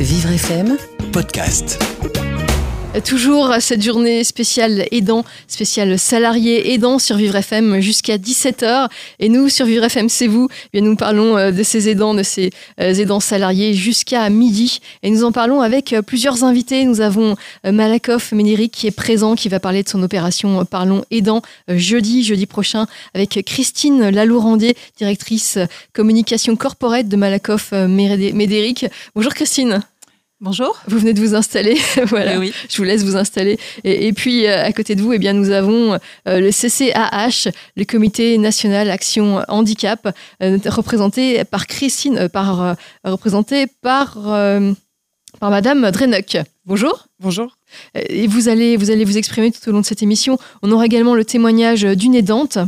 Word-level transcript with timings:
Vivre 0.00 0.38
FM 0.38 0.76
Podcast. 1.12 1.97
Toujours 3.04 3.54
cette 3.60 3.82
journée 3.82 4.24
spéciale 4.24 4.86
aidant, 4.90 5.24
spéciale 5.46 5.98
salarié 5.98 6.72
aidant 6.72 6.98
sur 6.98 7.16
Vivre 7.16 7.36
FM 7.36 7.80
jusqu'à 7.80 8.16
17h. 8.16 8.88
Et 9.20 9.28
nous, 9.28 9.50
sur 9.50 9.66
Vivre 9.66 9.84
FM, 9.84 10.08
c'est 10.08 10.26
vous. 10.26 10.48
Eh 10.50 10.80
bien, 10.80 10.88
nous 10.88 10.96
parlons 10.96 11.36
euh, 11.36 11.50
de 11.50 11.62
ces 11.62 11.90
aidants, 11.90 12.14
de 12.14 12.22
ces 12.22 12.50
euh, 12.80 12.94
aidants 12.94 13.20
salariés 13.20 13.74
jusqu'à 13.74 14.28
midi. 14.30 14.80
Et 15.02 15.10
nous 15.10 15.22
en 15.22 15.32
parlons 15.32 15.60
avec 15.60 15.92
euh, 15.92 16.00
plusieurs 16.00 16.44
invités. 16.44 16.84
Nous 16.86 17.02
avons 17.02 17.36
Malakoff 17.64 18.32
Ménéric 18.32 18.72
qui 18.72 18.86
est 18.86 18.92
présent, 18.92 19.34
qui 19.34 19.50
va 19.50 19.60
parler 19.60 19.82
de 19.82 19.88
son 19.88 20.02
opération 20.02 20.64
Parlons 20.64 21.04
aidant 21.10 21.42
jeudi, 21.68 22.24
jeudi 22.24 22.46
prochain, 22.46 22.86
avec 23.14 23.44
Christine 23.44 24.08
Lalourandier, 24.08 24.76
directrice 24.96 25.58
communication 25.92 26.56
corporate 26.56 27.06
de 27.06 27.16
Malakoff 27.16 27.72
Médéric. 27.72 28.86
Bonjour 29.14 29.34
Christine. 29.34 29.82
Bonjour. 30.40 30.80
Vous 30.86 31.00
venez 31.00 31.14
de 31.14 31.20
vous 31.20 31.34
installer, 31.34 31.76
voilà. 32.06 32.38
Oui, 32.38 32.52
Je 32.68 32.76
vous 32.76 32.84
laisse 32.84 33.02
vous 33.02 33.16
installer. 33.16 33.58
Et, 33.82 34.12
puis 34.12 34.46
euh, 34.46 34.62
à 34.62 34.72
côté 34.72 34.94
de 34.94 35.02
vous, 35.02 35.12
eh 35.12 35.18
bien, 35.18 35.32
nous 35.32 35.50
avons 35.50 35.94
euh, 36.28 36.38
le 36.38 36.50
CCAH, 36.52 37.50
le 37.76 37.84
Comité 37.84 38.38
national 38.38 38.88
Action 38.88 39.42
Handicap, 39.48 40.14
euh, 40.40 40.58
représenté 40.66 41.44
par 41.44 41.66
Christine, 41.66 42.28
par 42.28 42.76
représenté 43.04 43.66
par 43.66 44.14
par 45.40 45.50
Madame 45.50 45.90
Drenuck. 45.90 46.36
Bonjour. 46.66 47.08
Bonjour. 47.18 47.58
Et 47.96 48.28
vous 48.28 48.48
allez 48.48 48.76
vous 48.76 48.92
allez 48.92 49.04
vous 49.04 49.18
exprimer 49.18 49.50
tout 49.50 49.68
au 49.68 49.72
long 49.72 49.80
de 49.80 49.86
cette 49.86 50.04
émission. 50.04 50.38
On 50.62 50.70
aura 50.70 50.86
également 50.86 51.16
le 51.16 51.24
témoignage 51.24 51.82
d'une 51.82 52.14
aidante. 52.14 52.58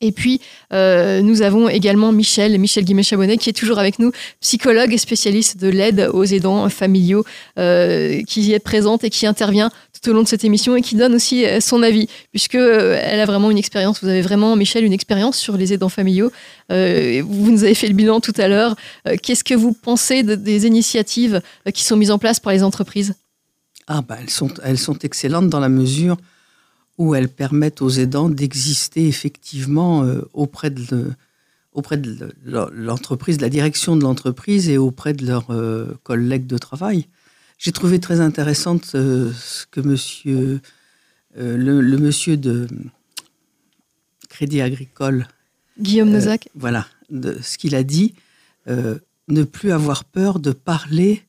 Et 0.00 0.12
puis, 0.12 0.40
euh, 0.72 1.22
nous 1.22 1.42
avons 1.42 1.68
également 1.68 2.12
Michel, 2.12 2.58
Michel 2.58 2.84
Guimet-Chabonnet, 2.84 3.38
qui 3.38 3.50
est 3.50 3.54
toujours 3.54 3.78
avec 3.78 3.98
nous, 3.98 4.12
psychologue 4.40 4.92
et 4.92 4.98
spécialiste 4.98 5.58
de 5.58 5.68
l'aide 5.68 6.10
aux 6.12 6.24
aidants 6.24 6.68
familiaux, 6.68 7.24
euh, 7.58 8.22
qui 8.26 8.52
est 8.52 8.58
présente 8.58 9.04
et 9.04 9.10
qui 9.10 9.26
intervient 9.26 9.70
tout 10.00 10.10
au 10.10 10.12
long 10.12 10.22
de 10.22 10.28
cette 10.28 10.44
émission 10.44 10.76
et 10.76 10.82
qui 10.82 10.94
donne 10.94 11.14
aussi 11.14 11.46
euh, 11.46 11.60
son 11.60 11.82
avis, 11.82 12.08
puisque 12.30 12.54
elle 12.54 13.20
a 13.20 13.24
vraiment 13.24 13.50
une 13.50 13.58
expérience. 13.58 14.02
Vous 14.02 14.08
avez 14.08 14.22
vraiment, 14.22 14.56
Michel, 14.56 14.84
une 14.84 14.92
expérience 14.92 15.38
sur 15.38 15.56
les 15.56 15.72
aidants 15.72 15.88
familiaux. 15.88 16.30
vous 16.68 17.50
nous 17.50 17.64
avez 17.64 17.74
fait 17.74 17.88
le 17.88 17.94
bilan 17.94 18.20
tout 18.20 18.34
à 18.36 18.48
l'heure. 18.48 18.76
Qu'est-ce 19.22 19.44
que 19.44 19.54
vous 19.54 19.72
pensez 19.72 20.22
des 20.22 20.66
initiatives 20.66 21.40
qui 21.72 21.84
sont 21.84 21.96
mises 21.96 22.10
en 22.10 22.18
place 22.18 22.40
par 22.40 22.52
les 22.52 22.62
entreprises? 22.62 23.14
Ah, 23.86 24.02
bah, 24.06 24.16
elles 24.20 24.30
sont, 24.30 24.50
elles 24.64 24.78
sont 24.78 24.98
excellentes 24.98 25.48
dans 25.48 25.60
la 25.60 25.68
mesure 25.68 26.16
où 26.98 27.14
elles 27.14 27.28
permettent 27.28 27.82
aux 27.82 27.90
aidants 27.90 28.28
d'exister 28.28 29.06
effectivement 29.06 30.02
euh, 30.02 30.22
auprès 30.32 30.70
de, 30.70 31.12
auprès 31.72 31.98
de 31.98 32.34
l'entreprise, 32.44 33.36
de 33.36 33.42
la 33.42 33.48
direction 33.48 33.96
de 33.96 34.02
l'entreprise 34.02 34.68
et 34.68 34.78
auprès 34.78 35.12
de 35.12 35.26
leurs 35.26 35.50
euh, 35.50 35.94
collègues 36.02 36.46
de 36.46 36.58
travail. 36.58 37.06
J'ai 37.58 37.72
trouvé 37.72 38.00
très 38.00 38.20
intéressante 38.20 38.92
euh, 38.94 39.32
ce 39.32 39.66
que 39.66 39.80
monsieur, 39.80 40.60
le, 41.34 41.80
monsieur 41.98 42.36
de 42.36 42.66
Crédit 44.28 44.60
Agricole, 44.60 45.28
Guillaume 45.78 46.10
Nozac, 46.10 46.48
voilà, 46.54 46.86
de, 47.10 47.38
ce 47.42 47.58
qu'il 47.58 47.74
a 47.74 47.82
dit, 47.82 48.14
ne 48.66 49.44
plus 49.44 49.72
avoir 49.72 50.04
peur 50.04 50.38
de 50.38 50.52
parler 50.52 51.22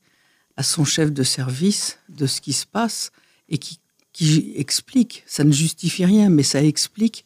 à 0.56 0.62
son 0.62 0.84
chef 0.84 1.12
de 1.12 1.22
service 1.22 1.98
de 2.08 2.26
ce 2.26 2.40
qui 2.40 2.54
se 2.54 2.66
passe 2.66 3.12
et 3.50 3.58
qui 3.58 3.78
qui 4.18 4.52
explique, 4.56 5.22
ça 5.26 5.44
ne 5.44 5.52
justifie 5.52 6.04
rien, 6.04 6.28
mais 6.28 6.42
ça 6.42 6.60
explique 6.60 7.24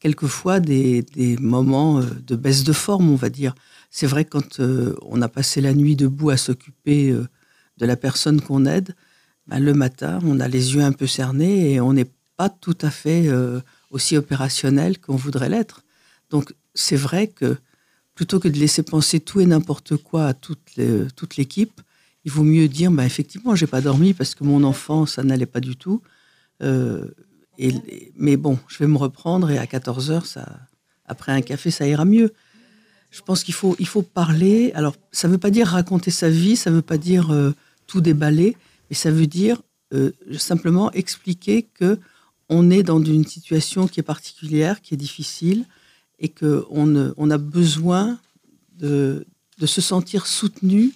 quelquefois 0.00 0.60
des, 0.60 1.06
moments 1.40 2.00
euh, 2.00 2.04
de 2.26 2.36
baisse 2.36 2.62
de 2.62 2.74
forme, 2.74 3.08
on 3.08 3.16
va 3.16 3.30
dire. 3.30 3.54
C'est 3.90 4.06
vrai 4.06 4.26
quand 4.26 4.60
euh, 4.60 4.94
on 5.00 5.22
a 5.22 5.28
passé 5.28 5.62
la 5.62 5.72
nuit 5.72 5.96
debout 5.96 6.28
à 6.28 6.36
s'occuper 6.36 7.08
euh, 7.08 7.26
de 7.78 7.86
la 7.86 7.96
personne 7.96 8.42
qu'on 8.42 8.66
aide, 8.66 8.94
ben, 9.46 9.60
le 9.60 9.72
matin, 9.72 10.18
on 10.24 10.38
a 10.38 10.46
les 10.46 10.74
yeux 10.74 10.82
un 10.82 10.92
peu 10.92 11.06
cernés 11.06 11.72
et 11.72 11.80
on 11.80 11.94
n'est 11.94 12.10
pas 12.36 12.50
tout 12.50 12.76
à 12.82 12.90
fait 12.90 13.30
aussi 13.90 14.14
opérationnel 14.18 14.98
qu'on 14.98 15.16
voudrait 15.16 15.48
l'être. 15.48 15.84
Donc 16.28 16.52
c'est 16.74 16.96
vrai 16.96 17.28
que 17.28 17.56
plutôt 18.14 18.40
que 18.40 18.48
de 18.48 18.58
laisser 18.58 18.82
penser 18.82 19.20
tout 19.20 19.40
et 19.40 19.46
n'importe 19.46 19.96
quoi 19.96 20.26
à 20.26 20.34
toute 20.34 21.36
l'équipe, 21.38 21.80
il 22.26 22.30
vaut 22.30 22.42
mieux 22.42 22.68
dire, 22.68 22.90
ben, 22.90 23.04
effectivement, 23.04 23.54
j'ai 23.54 23.66
pas 23.68 23.80
dormi 23.80 24.12
parce 24.12 24.34
que 24.34 24.44
mon 24.44 24.64
enfant, 24.64 25.06
ça 25.06 25.22
n'allait 25.22 25.46
pas 25.46 25.60
du 25.60 25.76
tout. 25.76 26.02
Euh, 26.62 27.06
mais 28.16 28.36
bon, 28.36 28.58
je 28.68 28.78
vais 28.78 28.86
me 28.86 28.98
reprendre 28.98 29.50
et 29.50 29.58
à 29.58 29.66
14 29.66 30.10
heures, 30.10 30.26
après 31.06 31.32
un 31.32 31.40
café, 31.40 31.70
ça 31.70 31.86
ira 31.86 32.04
mieux. 32.04 32.32
Je 33.10 33.22
pense 33.22 33.44
qu'il 33.44 33.54
faut, 33.54 33.76
il 33.78 33.86
faut 33.86 34.02
parler. 34.02 34.72
Alors, 34.74 34.96
ça 35.12 35.28
ne 35.28 35.32
veut 35.32 35.38
pas 35.38 35.50
dire 35.50 35.68
raconter 35.68 36.10
sa 36.10 36.28
vie, 36.28 36.56
ça 36.56 36.70
ne 36.70 36.76
veut 36.76 36.82
pas 36.82 36.98
dire 36.98 37.30
euh, 37.30 37.54
tout 37.86 38.00
déballer, 38.00 38.56
mais 38.90 38.96
ça 38.96 39.10
veut 39.10 39.26
dire 39.26 39.62
euh, 39.94 40.12
simplement 40.38 40.90
expliquer 40.92 41.62
que 41.62 41.98
on 42.48 42.70
est 42.70 42.82
dans 42.82 43.02
une 43.02 43.26
situation 43.26 43.88
qui 43.88 44.00
est 44.00 44.04
particulière, 44.04 44.80
qui 44.80 44.94
est 44.94 44.98
difficile, 44.98 45.64
et 46.18 46.28
qu'on 46.28 47.12
on 47.16 47.30
a 47.30 47.38
besoin 47.38 48.18
de, 48.78 49.26
se 49.64 49.80
sentir 49.80 50.26
soutenu 50.26 50.92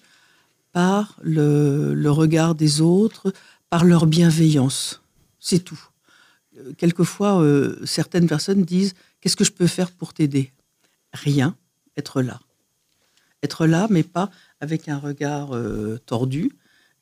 par 0.72 1.16
le 1.22 2.09
regard 2.09 2.54
des 2.54 2.81
autres, 2.81 3.32
par 3.69 3.84
leur 3.84 4.06
bienveillance. 4.06 5.00
C'est 5.41 5.61
tout. 5.61 5.81
Euh, 6.59 6.73
quelquefois, 6.75 7.41
euh, 7.41 7.84
certaines 7.84 8.28
personnes 8.28 8.65
disent 8.65 8.95
Qu'est-ce 9.21 9.37
que 9.37 9.45
je 9.45 9.53
peux 9.53 9.67
faire 9.67 9.91
pour 9.91 10.15
t'aider? 10.15 10.53
Rien, 11.12 11.56
être 11.97 12.23
là. 12.23 12.41
Être 13.43 13.67
là, 13.67 13.87
mais 13.91 14.03
pas 14.03 14.31
avec 14.61 14.89
un 14.89 14.99
regard 14.99 15.55
euh, 15.55 15.99
tordu, 16.06 16.53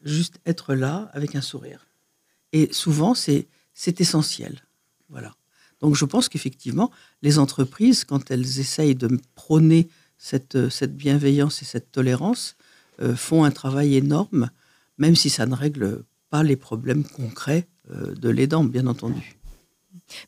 juste 0.02 0.40
être 0.46 0.74
là 0.74 1.10
avec 1.12 1.34
un 1.34 1.40
sourire. 1.40 1.86
Et 2.52 2.72
souvent, 2.72 3.14
c'est 3.14 3.48
essentiel. 4.00 4.62
Voilà. 5.08 5.34
Donc 5.80 5.94
je 5.94 6.04
pense 6.04 6.28
qu'effectivement, 6.28 6.90
les 7.22 7.38
entreprises, 7.38 8.04
quand 8.04 8.30
elles 8.30 8.58
essayent 8.58 8.94
de 8.94 9.20
prôner 9.34 9.88
cette, 10.16 10.56
bienveillance 10.96 11.62
et 11.62 11.64
cette 11.64 11.92
tolérance, 11.92 12.56
font 13.14 13.44
un 13.44 13.52
travail 13.52 13.94
énorme, 13.94 14.50
même 14.96 15.14
si 15.14 15.30
ça 15.30 15.46
ne 15.46 15.54
règle 15.54 16.02
pas 16.30 16.42
les 16.42 16.56
problèmes 16.56 17.04
concrets 17.04 17.68
de 17.90 18.28
l'aidant, 18.28 18.64
bien 18.64 18.86
entendu. 18.86 19.38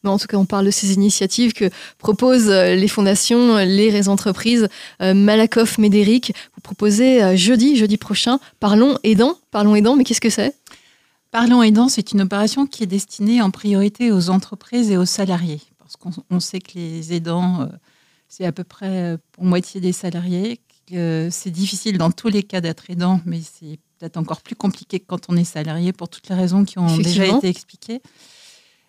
Mais 0.03 0.11
en 0.11 0.19
tout 0.19 0.27
cas, 0.27 0.37
on 0.37 0.45
parle 0.45 0.67
de 0.67 0.71
ces 0.71 0.93
initiatives 0.93 1.53
que 1.53 1.71
proposent 1.99 2.51
euh, 2.51 2.75
les 2.75 2.89
fondations, 2.89 3.57
les 3.59 4.09
entreprises. 4.09 4.69
Euh, 5.03 5.15
Malakoff 5.15 5.79
Médéric, 5.79 6.33
vous 6.55 6.61
proposez 6.61 7.37
jeudi, 7.37 7.77
jeudi 7.77 7.97
prochain, 7.97 8.39
Parlons 8.59 8.99
aidant. 9.03 9.37
Parlons 9.51 9.75
aidant, 9.75 9.97
mais 9.97 10.05
qu'est-ce 10.05 10.21
que 10.21 10.31
c'est? 10.31 10.55
Parlons 11.31 11.63
aidant, 11.63 11.89
c'est 11.89 12.13
une 12.13 12.23
opération 12.23 12.67
qui 12.67 12.83
est 12.83 12.87
destinée 12.87 13.41
en 13.41 13.51
priorité 13.51 14.11
aux 14.11 14.31
entreprises 14.31 14.91
et 14.91 14.97
aux 14.97 15.05
salariés. 15.05 15.61
Parce 15.79 15.97
qu'on 15.97 16.41
sait 16.41 16.61
que 16.61 16.73
les 16.75 17.13
aidants, 17.13 17.69
c'est 18.29 18.45
à 18.45 18.53
peu 18.53 18.65
près 18.65 19.17
pour 19.33 19.45
moitié 19.45 19.81
des 19.81 19.93
salariés. 19.93 20.61
C'est 20.89 21.51
difficile 21.51 21.99
dans 21.99 22.11
tous 22.11 22.29
les 22.29 22.43
cas 22.43 22.61
d'être 22.61 22.91
aidant, 22.91 23.21
mais 23.27 23.41
c'est 23.41 23.79
peut-être 24.01 24.17
encore 24.17 24.41
plus 24.41 24.57
compliqué 24.57 24.99
que 24.99 25.05
quand 25.07 25.27
on 25.29 25.37
est 25.37 25.45
salarié 25.45 25.93
pour 25.93 26.09
toutes 26.09 26.29
les 26.29 26.35
raisons 26.35 26.65
qui 26.65 26.79
ont 26.79 26.97
déjà 26.97 27.27
été 27.27 27.49
expliquées. 27.49 28.01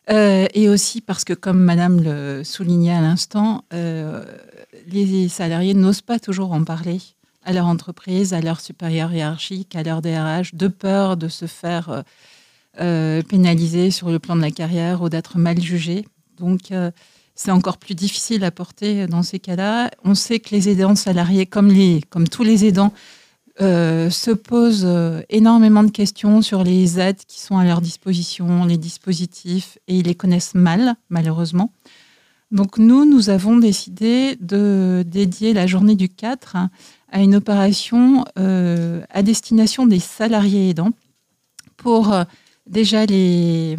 Euh, 0.10 0.48
et 0.54 0.68
aussi 0.68 1.02
parce 1.02 1.24
que, 1.24 1.34
comme 1.34 1.60
Madame 1.60 2.02
le 2.02 2.44
soulignait 2.44 2.94
à 2.94 3.02
l'instant, 3.02 3.66
euh, 3.74 4.26
les 4.88 5.30
salariés 5.30 5.74
n'osent 5.74 6.02
pas 6.02 6.18
toujours 6.18 6.54
en 6.54 6.64
parler 6.64 7.00
à 7.44 7.54
leur 7.54 7.66
entreprise, 7.66 8.34
à 8.34 8.42
leur 8.42 8.62
supérieur 8.62 9.12
hiérarchique, 9.14 9.76
à 9.76 9.84
leur 9.84 10.02
DRH, 10.02 10.56
de 10.56 10.68
peur 10.68 11.18
de 11.18 11.28
se 11.28 11.46
faire 11.46 12.04
euh, 12.80 13.22
pénaliser 13.24 13.92
sur 13.92 14.10
le 14.10 14.20
plan 14.20 14.36
de 14.36 14.42
la 14.42 14.52
carrière 14.52 15.02
ou 15.02 15.10
d'être 15.10 15.38
mal 15.38 15.62
jugé. 15.62 16.06
Donc, 16.40 16.72
c'est 17.36 17.52
encore 17.52 17.78
plus 17.78 17.96
difficile 17.96 18.44
à 18.44 18.52
porter 18.52 19.06
dans 19.08 19.24
ces 19.24 19.40
cas-là. 19.40 19.92
On 20.04 20.16
sait 20.16 20.40
que 20.40 20.56
les 20.56 20.70
aidants 20.70 20.96
salariés, 20.96 21.46
comme, 21.46 21.68
les, 21.68 22.02
comme 22.10 22.28
tous 22.28 22.44
les 22.44 22.66
aidants, 22.66 22.94
euh, 23.60 24.10
se 24.10 24.32
posent 24.32 24.86
euh, 24.86 25.22
énormément 25.30 25.84
de 25.84 25.92
questions 25.92 26.42
sur 26.42 26.64
les 26.64 27.00
aides 27.00 27.20
qui 27.28 27.42
sont 27.42 27.58
à 27.58 27.66
leur 27.66 27.82
disposition, 27.82 28.64
les 28.64 28.78
dispositifs, 28.78 29.78
et 29.88 29.98
ils 29.98 30.06
les 30.06 30.16
connaissent 30.16 30.56
mal, 30.56 30.96
malheureusement. 31.10 31.74
Donc 32.52 32.78
nous, 32.78 33.04
nous 33.06 33.30
avons 33.30 33.58
décidé 33.58 34.38
de 34.40 35.04
dédier 35.06 35.54
la 35.54 35.68
journée 35.68 35.96
du 35.96 36.08
4 36.08 36.56
à 37.12 37.22
une 37.22 37.36
opération 37.36 38.24
euh, 38.40 39.02
à 39.10 39.22
destination 39.22 39.86
des 39.86 40.00
salariés 40.00 40.70
aidants 40.70 40.94
pour 41.76 42.14
déjà 42.68 43.06
les, 43.06 43.76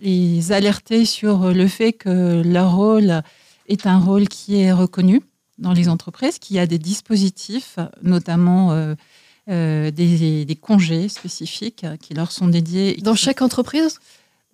les 0.00 0.52
alerter 0.52 1.04
sur 1.04 1.52
le 1.52 1.68
fait 1.68 1.92
que 1.92 2.42
leur 2.42 2.76
rôle 2.76 3.22
est 3.68 3.86
un 3.86 3.98
rôle 3.98 4.28
qui 4.28 4.60
est 4.60 4.72
reconnu, 4.72 5.22
dans 5.58 5.72
les 5.72 5.88
entreprises, 5.88 6.38
qu'il 6.38 6.56
y 6.56 6.58
a 6.58 6.66
des 6.66 6.78
dispositifs, 6.78 7.78
notamment 8.02 8.72
euh, 8.72 8.94
euh, 9.48 9.90
des, 9.90 10.58
congés 10.60 11.08
spécifiques 11.08 11.84
qui 12.00 12.14
leur 12.14 12.32
sont 12.32 12.48
dédiés. 12.48 12.96
Dans 13.02 13.14
chaque 13.14 13.42
entreprise? 13.42 13.98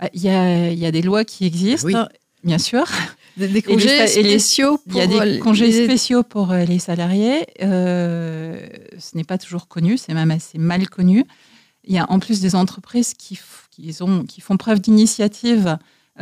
Bah, 0.00 0.08
il 0.12 0.22
y, 0.22 0.28
a, 0.28 0.70
il 0.70 0.78
y, 0.78 0.86
a, 0.86 0.90
des 0.90 1.02
lois 1.02 1.24
qui 1.24 1.46
existent, 1.46 2.08
bien 2.42 2.58
sûr. 2.58 2.84
des, 3.36 3.62
congés 3.62 4.06
spéciaux 4.06 4.80
Il 4.86 4.96
y 4.96 5.00
a 5.00 5.06
des 5.06 5.38
congés 5.38 5.84
spéciaux 5.84 6.22
pour 6.22 6.52
les 6.52 6.78
salariés. 6.78 7.46
ce 7.60 9.16
n'est 9.16 9.24
pas 9.24 9.38
toujours 9.38 9.68
connu, 9.68 9.98
c'est 9.98 10.14
même 10.14 10.30
assez 10.30 10.58
mal 10.58 10.88
connu. 10.88 11.24
Il 11.86 11.94
y 11.94 11.98
a 11.98 12.10
en 12.10 12.18
plus 12.18 12.40
des 12.40 12.54
entreprises 12.54 13.12
qui, 13.14 13.38
qui, 13.70 13.94
ont, 14.02 14.24
qui 14.24 14.40
font 14.40 14.56
preuve 14.56 14.80
d'initiative 14.80 15.78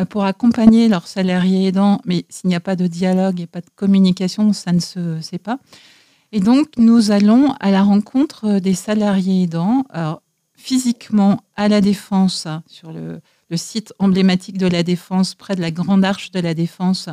pour 0.08 0.24
accompagner 0.24 0.88
leurs 0.88 1.06
salariés 1.06 1.68
aidants, 1.68 2.00
mais 2.04 2.24
s'il 2.30 2.48
n'y 2.48 2.54
a 2.54 2.60
pas 2.60 2.76
de 2.76 2.86
dialogue 2.86 3.40
et 3.40 3.46
pas 3.46 3.60
de 3.60 3.70
communication, 3.76 4.52
ça 4.52 4.72
ne 4.72 4.80
se 4.80 5.20
sait 5.20 5.38
pas. 5.38 5.58
Et 6.32 6.40
donc, 6.40 6.68
nous 6.78 7.10
allons 7.10 7.52
à 7.60 7.70
la 7.70 7.82
rencontre 7.82 8.58
des 8.58 8.74
salariés 8.74 9.42
aidants, 9.42 9.84
physiquement 10.56 11.42
à 11.56 11.68
la 11.68 11.82
Défense, 11.82 12.48
sur 12.66 12.92
le, 12.92 13.20
site 13.54 13.92
emblématique 13.98 14.56
de 14.56 14.66
la 14.66 14.82
Défense, 14.82 15.34
près 15.34 15.54
de 15.56 15.60
la 15.60 15.70
Grande 15.70 16.06
Arche 16.06 16.30
de 16.30 16.40
la 16.40 16.54
Défense. 16.54 17.10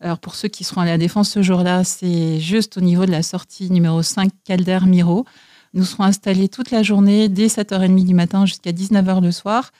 Alors, 0.00 0.18
pour 0.18 0.34
ceux 0.34 0.48
qui 0.48 0.64
seront 0.64 0.80
à 0.80 0.86
la 0.86 0.98
Défense 0.98 1.30
ce 1.30 1.40
jour-là, 1.40 1.84
c'est 1.84 2.40
juste 2.40 2.78
au 2.78 2.80
niveau 2.80 3.06
de 3.06 3.12
la 3.12 3.22
sortie 3.22 3.70
numéro 3.70 4.02
5 4.02 4.32
Calder 4.42 4.80
Miro. 4.86 5.24
Nous 5.74 5.84
serons 5.84 6.02
installés 6.02 6.48
toute 6.48 6.72
la 6.72 6.82
journée, 6.82 7.28
dès 7.28 7.46
7h30 7.46 8.04
du 8.04 8.14
matin 8.14 8.44
jusqu'à 8.44 8.72
19h 8.72 9.22
le 9.22 9.30
soir, 9.30 9.70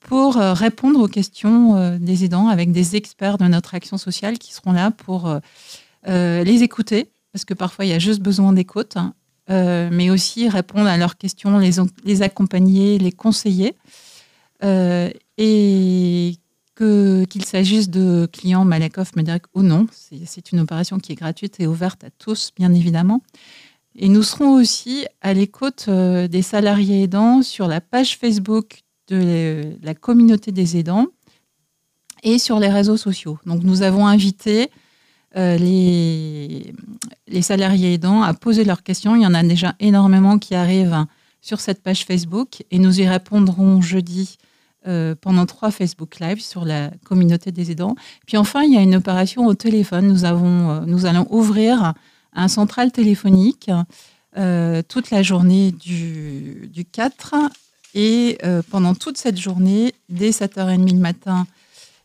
pour 0.00 0.36
euh, 0.36 0.52
répondre 0.52 1.00
aux 1.00 1.08
questions 1.08 1.76
euh, 1.76 1.98
des 1.98 2.24
aidants 2.24 2.48
avec 2.48 2.72
des 2.72 2.96
experts 2.96 3.38
de 3.38 3.44
notre 3.46 3.74
action 3.74 3.98
sociale 3.98 4.38
qui 4.38 4.52
seront 4.52 4.72
là 4.72 4.90
pour 4.90 5.28
euh, 6.08 6.44
les 6.44 6.62
écouter, 6.62 7.10
parce 7.32 7.44
que 7.44 7.54
parfois 7.54 7.84
il 7.84 7.88
y 7.88 7.94
a 7.94 7.98
juste 7.98 8.20
besoin 8.20 8.52
d'écoute, 8.52 8.96
hein, 8.96 9.14
mais 9.48 10.10
aussi 10.10 10.48
répondre 10.48 10.88
à 10.88 10.96
leurs 10.96 11.16
questions, 11.16 11.58
les, 11.58 12.22
accompagner, 12.22 12.98
les 12.98 13.12
conseiller. 13.12 13.74
Euh, 14.64 15.10
et 15.38 16.36
qu'il 16.76 17.44
s'agisse 17.44 17.88
de 17.88 18.28
clients 18.30 18.64
Malakoff, 18.64 19.16
Médéric 19.16 19.44
ou 19.54 19.62
non, 19.62 19.86
c'est 19.92 20.52
une 20.52 20.60
opération 20.60 20.98
qui 20.98 21.12
est 21.12 21.14
gratuite 21.14 21.58
et 21.58 21.66
ouverte 21.66 22.04
à 22.04 22.10
tous, 22.10 22.52
bien 22.56 22.74
évidemment. 22.74 23.22
Et 23.94 24.08
nous 24.08 24.22
serons 24.22 24.52
aussi 24.54 25.06
à 25.22 25.32
l'écoute 25.32 25.88
des 25.88 26.42
salariés 26.42 27.04
aidants 27.04 27.42
sur 27.42 27.66
la 27.66 27.80
page 27.80 28.18
Facebook 28.18 28.82
de 29.08 29.76
la 29.82 29.94
communauté 29.94 30.52
des 30.52 30.76
aidants 30.76 31.06
et 32.22 32.38
sur 32.38 32.58
les 32.58 32.68
réseaux 32.68 32.96
sociaux. 32.96 33.38
Donc 33.46 33.62
nous 33.62 33.82
avons 33.82 34.06
invité 34.06 34.70
euh, 35.36 35.56
les, 35.58 36.72
les 37.28 37.42
salariés 37.42 37.94
aidants 37.94 38.22
à 38.22 38.32
poser 38.34 38.64
leurs 38.64 38.82
questions. 38.82 39.14
Il 39.16 39.22
y 39.22 39.26
en 39.26 39.34
a 39.34 39.42
déjà 39.42 39.74
énormément 39.80 40.38
qui 40.38 40.54
arrivent 40.54 41.04
sur 41.40 41.60
cette 41.60 41.82
page 41.82 42.04
Facebook 42.04 42.64
et 42.70 42.78
nous 42.78 43.00
y 43.00 43.06
répondrons 43.06 43.80
jeudi 43.80 44.38
euh, 44.86 45.14
pendant 45.20 45.46
trois 45.46 45.70
Facebook 45.70 46.20
Live 46.20 46.40
sur 46.40 46.64
la 46.64 46.90
communauté 47.04 47.52
des 47.52 47.70
aidants. 47.70 47.96
Puis 48.26 48.36
enfin, 48.36 48.62
il 48.62 48.72
y 48.72 48.76
a 48.76 48.82
une 48.82 48.96
opération 48.96 49.46
au 49.46 49.54
téléphone. 49.54 50.06
Nous, 50.06 50.24
avons, 50.24 50.70
euh, 50.70 50.80
nous 50.86 51.06
allons 51.06 51.26
ouvrir 51.30 51.94
un 52.32 52.48
central 52.48 52.92
téléphonique 52.92 53.70
toute 54.88 55.10
la 55.10 55.22
journée 55.22 55.72
du, 55.72 56.68
du 56.70 56.84
4 56.84 57.34
et 57.96 58.38
pendant 58.70 58.94
toute 58.94 59.16
cette 59.16 59.38
journée, 59.38 59.94
dès 60.08 60.30
7h30 60.30 60.92
le 60.92 60.98
matin 60.98 61.46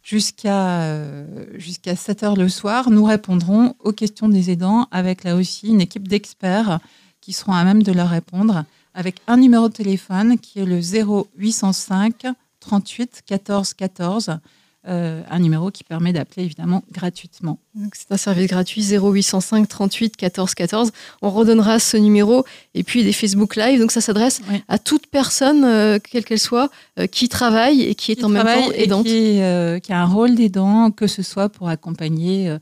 jusqu'à 0.04 0.82
euh, 0.82 1.46
jusqu'à 1.56 1.96
7 1.96 2.24
heures 2.24 2.36
le 2.36 2.50
soir, 2.50 2.90
nous 2.90 3.04
répondrons 3.04 3.76
aux 3.80 3.92
questions 3.92 4.30
des 4.30 4.50
aidants 4.52 4.88
avec 4.92 5.24
là 5.24 5.36
aussi 5.36 5.68
une 5.68 5.82
équipe 5.82 6.08
d'experts 6.08 6.80
qui 7.22 7.34
seront 7.34 7.54
à 7.54 7.64
même 7.64 7.84
de 7.84 7.92
leur 7.92 8.10
répondre 8.10 8.66
avec 8.94 9.22
un 9.28 9.38
numéro 9.38 9.70
de 9.70 9.74
téléphone 9.74 10.38
qui 10.38 10.60
est 10.60 10.66
le 10.66 10.80
0805 10.82 12.26
38 12.60 13.22
14 13.26 13.74
14 13.74 14.40
euh, 14.88 15.22
un 15.30 15.38
numéro 15.38 15.70
qui 15.70 15.84
permet 15.84 16.12
d'appeler 16.12 16.44
évidemment 16.44 16.84
gratuitement. 16.92 17.60
C'est 17.94 18.12
un 18.12 18.18
service 18.18 18.48
gratuit 18.48 18.82
0805 18.82 19.68
38 19.68 20.18
14 20.18 20.56
14. 20.56 20.92
On 21.22 21.30
redonnera 21.30 21.78
ce 21.78 21.98
numéro 21.98 22.46
et 22.74 22.84
puis 22.84 23.04
des 23.04 23.14
Facebook 23.14 23.58
Live. 23.58 23.80
Donc 23.80 23.92
ça 23.92 24.02
s'adresse 24.02 24.42
à 24.68 24.80
toute 24.80 25.06
personne, 25.06 25.64
euh, 25.66 26.00
quelle 26.00 26.26
qu'elle 26.26 26.40
soit, 26.40 26.72
euh, 26.98 27.06
qui 27.06 27.30
travaille 27.30 27.84
et 27.84 27.94
qui 27.94 28.12
est 28.12 28.24
en 28.24 28.30
même 28.30 28.44
temps 28.44 28.72
aidante. 28.72 29.06
qui, 29.06 29.40
qui, 29.84 29.94
a 29.94 30.02
un 30.02 30.06
rôle 30.06 30.34
d'aidant, 30.34 30.90
que 30.90 31.06
ce 31.06 31.22
soit 31.22 31.50
pour 31.50 31.70
accompagner 31.70 32.58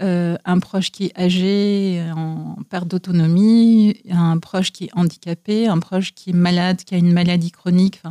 un 0.00 0.58
proche 0.58 0.90
qui 0.90 1.04
est 1.06 1.16
âgé, 1.16 2.02
en 2.16 2.56
perte 2.70 2.88
d'autonomie, 2.88 3.98
un 4.10 4.36
proche 4.38 4.72
qui 4.72 4.86
est 4.86 4.90
handicapé, 4.94 5.68
un 5.68 5.78
proche 5.78 6.12
qui 6.12 6.30
est 6.30 6.34
malade, 6.34 6.78
qui 6.84 6.96
a 6.96 6.98
une 6.98 7.12
maladie 7.12 7.52
chronique. 7.52 8.02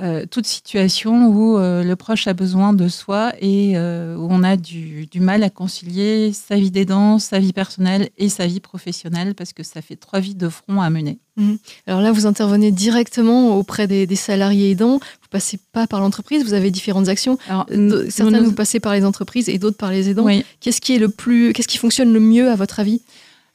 Euh, 0.00 0.24
toute 0.24 0.46
situation 0.46 1.26
où 1.26 1.58
euh, 1.58 1.82
le 1.82 1.96
proche 1.96 2.28
a 2.28 2.32
besoin 2.32 2.72
de 2.72 2.88
soi 2.88 3.32
et 3.40 3.72
euh, 3.74 4.16
où 4.16 4.28
on 4.30 4.44
a 4.44 4.56
du, 4.56 5.08
mal 5.16 5.42
à 5.42 5.50
concilier 5.50 6.32
sa 6.32 6.56
vie 6.56 6.70
d'aidant, 6.70 7.18
sa 7.18 7.40
vie 7.40 7.52
personnelle 7.52 8.08
et 8.16 8.28
sa 8.28 8.46
vie 8.46 8.60
professionnelle 8.60 9.34
parce 9.34 9.52
que 9.52 9.62
ça 9.64 9.82
fait 9.82 9.96
trois 9.96 10.20
vies 10.20 10.36
de 10.36 10.48
front 10.48 10.80
à 10.80 10.88
mener. 10.90 11.18
Mhm. 11.36 11.58
Alors 11.88 12.00
là, 12.00 12.12
vous 12.12 12.26
intervenez 12.26 12.70
directement 12.70 13.58
auprès 13.58 13.88
des, 13.88 14.06
salariés 14.16 14.70
aidants. 14.70 15.00
Vous 15.00 15.28
passez 15.28 15.58
pas 15.72 15.88
par 15.88 16.00
l'entreprise. 16.00 16.44
Vous 16.44 16.54
avez 16.54 16.70
différentes 16.70 17.08
actions. 17.08 17.36
Alors, 17.48 17.66
Certaines 18.08 18.44
vous 18.44 18.52
passez 18.52 18.78
par 18.78 18.94
les 18.94 19.04
entreprises 19.04 19.48
et 19.48 19.58
d'autres 19.58 19.76
par 19.76 19.90
les 19.90 20.08
aidants. 20.08 20.26
Qu'est-ce 20.60 20.80
qui 20.80 20.94
est 20.94 20.98
le 20.98 21.08
plus, 21.08 21.52
qu'est-ce 21.52 21.68
qui 21.68 21.78
fonctionne 21.78 22.12
le 22.12 22.20
mieux 22.20 22.48
à 22.48 22.54
votre 22.54 22.78
avis? 22.78 23.02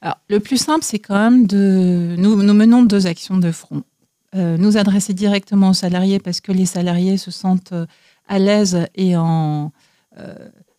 Alors, 0.02 0.18
le 0.28 0.38
plus 0.38 0.58
simple, 0.58 0.84
c'est 0.84 0.98
quand 0.98 1.18
même 1.18 1.46
de 1.46 2.14
nous, 2.18 2.40
nous 2.40 2.54
menons 2.54 2.82
deux 2.82 3.06
actions 3.06 3.38
de 3.38 3.50
front. 3.50 3.82
Euh, 4.36 4.58
nous 4.58 4.76
adresser 4.76 5.14
directement 5.14 5.70
aux 5.70 5.74
salariés 5.74 6.18
parce 6.18 6.40
que 6.40 6.52
les 6.52 6.66
salariés 6.66 7.16
se 7.16 7.30
sentent 7.30 7.72
euh, 7.72 7.86
à 8.28 8.38
l'aise 8.38 8.86
et 8.94 9.16
en 9.16 9.72
euh, 10.18 10.34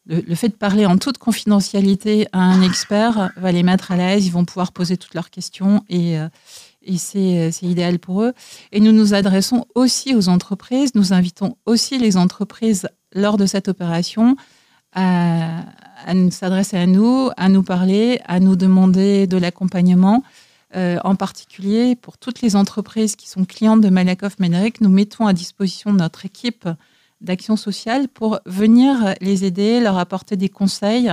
le, 0.06 0.36
fait 0.36 0.50
de 0.50 0.54
parler 0.54 0.86
en 0.86 0.98
toute 0.98 1.18
confidentialité 1.18 2.28
à 2.34 2.40
un 2.40 2.62
expert 2.62 3.32
va 3.36 3.52
les 3.52 3.64
mettre 3.64 3.92
à 3.92 3.98
l'aise, 3.98 4.28
ils 4.28 4.32
vont 4.32 4.46
pouvoir 4.46 4.72
poser 4.74 4.96
toutes 4.98 5.16
leurs 5.16 5.30
questions 5.30 5.84
et, 5.90 6.16
et 6.82 6.98
c'est 6.98 7.52
idéal 7.62 8.00
pour 8.00 8.22
eux. 8.22 8.34
Et 8.72 8.80
nous 8.80 8.94
nous 8.94 9.14
adressons 9.14 9.66
aussi 9.76 10.16
aux 10.16 10.30
entreprises, 10.30 10.96
nous 10.96 11.12
invitons 11.12 11.58
aussi 11.66 11.98
les 11.98 12.16
entreprises 12.16 12.88
lors 13.12 13.36
de 13.36 13.46
cette 13.46 13.68
opération 13.68 14.38
à, 14.94 15.64
à 16.06 16.32
s'adresser 16.32 16.78
à 16.78 16.86
nous, 16.86 17.30
à 17.36 17.50
nous 17.50 17.64
parler, 17.64 18.22
à 18.28 18.40
nous 18.40 18.56
demander 18.56 19.28
de 19.28 19.36
l'accompagnement. 19.36 20.24
Euh, 20.76 20.98
en 21.06 21.16
particulier, 21.16 21.96
pour 21.96 22.18
toutes 22.18 22.42
les 22.42 22.56
entreprises 22.56 23.16
qui 23.16 23.30
sont 23.30 23.46
clientes 23.46 23.82
de 23.82 23.90
Malakoff 23.90 24.38
Ménéric, 24.40 24.82
nous 24.82 24.90
mettons 24.90 25.26
à 25.26 25.34
disposition 25.34 25.94
notre 25.94 26.26
équipe 26.26 26.68
d'action 27.22 27.56
sociale 27.56 28.10
pour 28.10 28.40
venir 28.46 29.16
les 29.22 29.46
aider, 29.46 29.80
leur 29.80 29.98
apporter 29.98 30.36
des 30.36 30.50
conseils, 30.50 31.10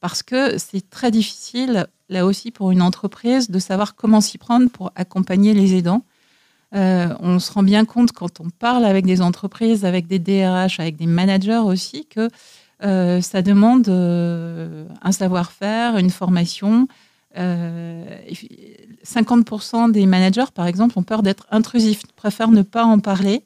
parce 0.00 0.22
que 0.22 0.58
c'est 0.58 0.88
très 0.90 1.10
difficile, 1.10 1.86
là 2.08 2.24
aussi, 2.24 2.52
pour 2.52 2.70
une 2.70 2.82
entreprise 2.82 3.50
de 3.50 3.58
savoir 3.58 3.96
comment 3.96 4.20
s'y 4.20 4.38
prendre 4.38 4.70
pour 4.70 4.92
accompagner 4.94 5.54
les 5.54 5.74
aidants. 5.74 6.04
Euh, 6.74 7.14
on 7.20 7.40
se 7.40 7.52
rend 7.52 7.62
bien 7.62 7.84
compte 7.84 8.12
quand 8.12 8.40
on 8.40 8.50
parle 8.50 8.84
avec 8.84 9.04
des 9.06 9.20
entreprises, 9.22 9.84
avec 9.84 10.06
des 10.06 10.18
DRH, 10.20 10.78
avec 10.78 10.96
des 10.96 11.06
managers 11.06 11.62
aussi, 11.64 12.06
que 12.06 12.30
euh, 12.84 13.20
ça 13.20 13.42
demande 13.42 13.88
un 13.88 15.12
savoir-faire, 15.12 15.98
une 15.98 16.10
formation, 16.10 16.86
50% 17.36 19.90
des 19.90 20.06
managers, 20.06 20.50
par 20.54 20.66
exemple, 20.66 20.98
ont 20.98 21.02
peur 21.02 21.22
d'être 21.22 21.46
intrusifs, 21.50 22.02
préfèrent 22.16 22.50
ne 22.50 22.62
pas 22.62 22.84
en 22.84 23.00
parler, 23.00 23.44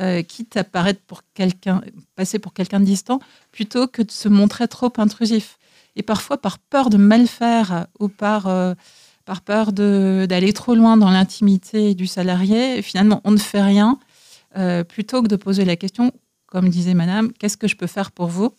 euh, 0.00 0.22
quitte 0.22 0.56
à 0.56 0.64
paraître 0.64 1.02
pour 1.06 1.22
quelqu'un, 1.34 1.82
passer 2.16 2.38
pour 2.38 2.54
quelqu'un 2.54 2.80
de 2.80 2.86
distant, 2.86 3.20
plutôt 3.52 3.86
que 3.86 4.02
de 4.02 4.10
se 4.10 4.28
montrer 4.28 4.66
trop 4.66 4.92
intrusif. 4.96 5.58
Et 5.96 6.02
parfois, 6.02 6.38
par 6.38 6.58
peur 6.58 6.88
de 6.88 6.96
mal 6.96 7.26
faire 7.26 7.86
ou 7.98 8.08
par, 8.08 8.46
euh, 8.46 8.74
par 9.26 9.42
peur 9.42 9.72
d'aller 9.72 10.52
trop 10.54 10.74
loin 10.74 10.96
dans 10.96 11.10
l'intimité 11.10 11.94
du 11.94 12.06
salarié, 12.06 12.80
finalement, 12.80 13.20
on 13.24 13.32
ne 13.32 13.36
fait 13.36 13.62
rien, 13.62 13.98
euh, 14.56 14.84
plutôt 14.84 15.22
que 15.22 15.28
de 15.28 15.36
poser 15.36 15.64
la 15.64 15.76
question, 15.76 16.12
comme 16.46 16.68
disait 16.68 16.94
Madame, 16.94 17.32
qu'est-ce 17.32 17.56
que 17.56 17.68
je 17.68 17.76
peux 17.76 17.86
faire 17.86 18.10
pour 18.10 18.28
vous? 18.28 18.54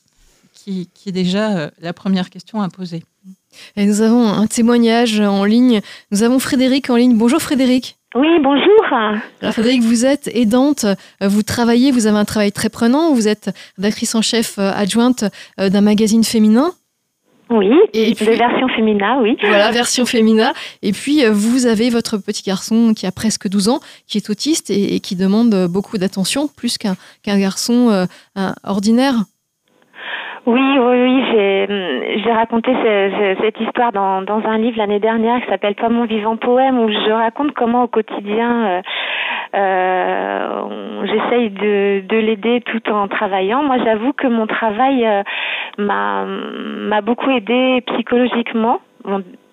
Qui, 0.64 0.90
qui 0.94 1.10
est 1.10 1.14
déjà 1.14 1.72
la 1.82 1.94
première 1.94 2.30
question 2.30 2.62
à 2.62 2.70
poser. 2.70 3.04
Et 3.76 3.86
nous 3.86 4.02
avons 4.02 4.28
un 4.28 4.48
témoignage 4.48 5.20
en 5.20 5.44
ligne. 5.44 5.82
Nous 6.12 6.24
avons 6.24 6.40
Frédéric 6.40 6.90
en 6.90 6.96
ligne. 6.96 7.18
Bonjour 7.18 7.42
Frédéric. 7.42 7.98
Oui, 8.16 8.28
bonjour. 8.44 8.72
Alors 9.42 9.54
Frédéric, 9.54 9.84
vous 9.84 10.06
êtes 10.06 10.30
aidante, 10.34 10.86
vous 11.22 11.44
travaillez, 11.44 11.92
vous 11.92 12.08
avez 12.08 12.18
un 12.18 12.26
travail 12.26 12.52
très 12.52 12.70
prenant, 12.70 13.14
vous 13.14 13.28
êtes 13.28 13.52
rédactrice 13.78 14.16
en 14.16 14.22
chef 14.22 14.58
euh, 14.60 14.72
adjointe 14.76 15.24
euh, 15.60 15.70
d'un 15.70 15.82
magazine 15.82 16.24
féminin. 16.24 16.72
Oui, 17.50 17.72
et 17.94 18.14
puis, 18.14 18.26
de 18.26 18.32
version 18.32 18.68
féminin, 18.70 19.20
oui. 19.22 19.38
Voilà, 19.42 19.72
version 19.72 20.06
féminin. 20.06 20.54
Et 20.82 20.92
puis, 20.94 21.24
euh, 21.24 21.32
vous 21.32 21.66
avez 21.66 21.90
votre 21.90 22.18
petit 22.18 22.44
garçon 22.44 22.94
qui 22.94 23.06
a 23.06 23.12
presque 23.12 23.50
12 23.50 23.70
ans, 23.70 23.80
qui 24.08 24.18
est 24.18 24.30
autiste 24.30 24.70
et, 24.70 25.00
qui 25.00 25.16
demande 25.16 25.68
beaucoup 25.68 25.98
d'attention, 25.98 26.48
plus 26.48 26.78
qu'un 26.78 26.96
garçon 27.26 28.08
ordinaire. 28.64 29.16
Oui, 30.48 30.60
oui, 30.60 31.02
oui, 31.04 31.24
j'ai 32.24 32.32
raconté 32.32 32.74
cette 33.42 33.60
histoire 33.60 33.92
dans, 33.92 34.24
dans 34.24 34.44
un 34.44 34.58
livre 34.58 34.78
l'année 34.78 35.00
dernière 35.00 35.40
qui 35.42 35.48
s'appelle 35.48 35.76
Pas 35.76 35.90
mon 35.90 36.06
vivant 36.06 36.36
poème 36.36 36.80
où 36.80 36.90
je 36.90 37.12
raconte 37.12 37.52
comment 37.54 37.84
au 37.84 37.88
quotidien 37.88 38.82
euh, 39.54 41.06
j'essaye 41.06 41.52
de, 41.52 42.02
de 42.08 42.18
l'aider 42.18 42.62
tout 42.62 42.90
en 42.92 43.08
travaillant. 43.08 43.62
Moi, 43.64 43.78
j'avoue 43.86 44.14
que 44.14 44.28
mon 44.28 44.48
travail 44.48 45.08
m'a 45.78 46.26
m'a 46.26 47.02
beaucoup 47.02 47.30
aidé 47.30 47.82
psychologiquement. 47.94 48.80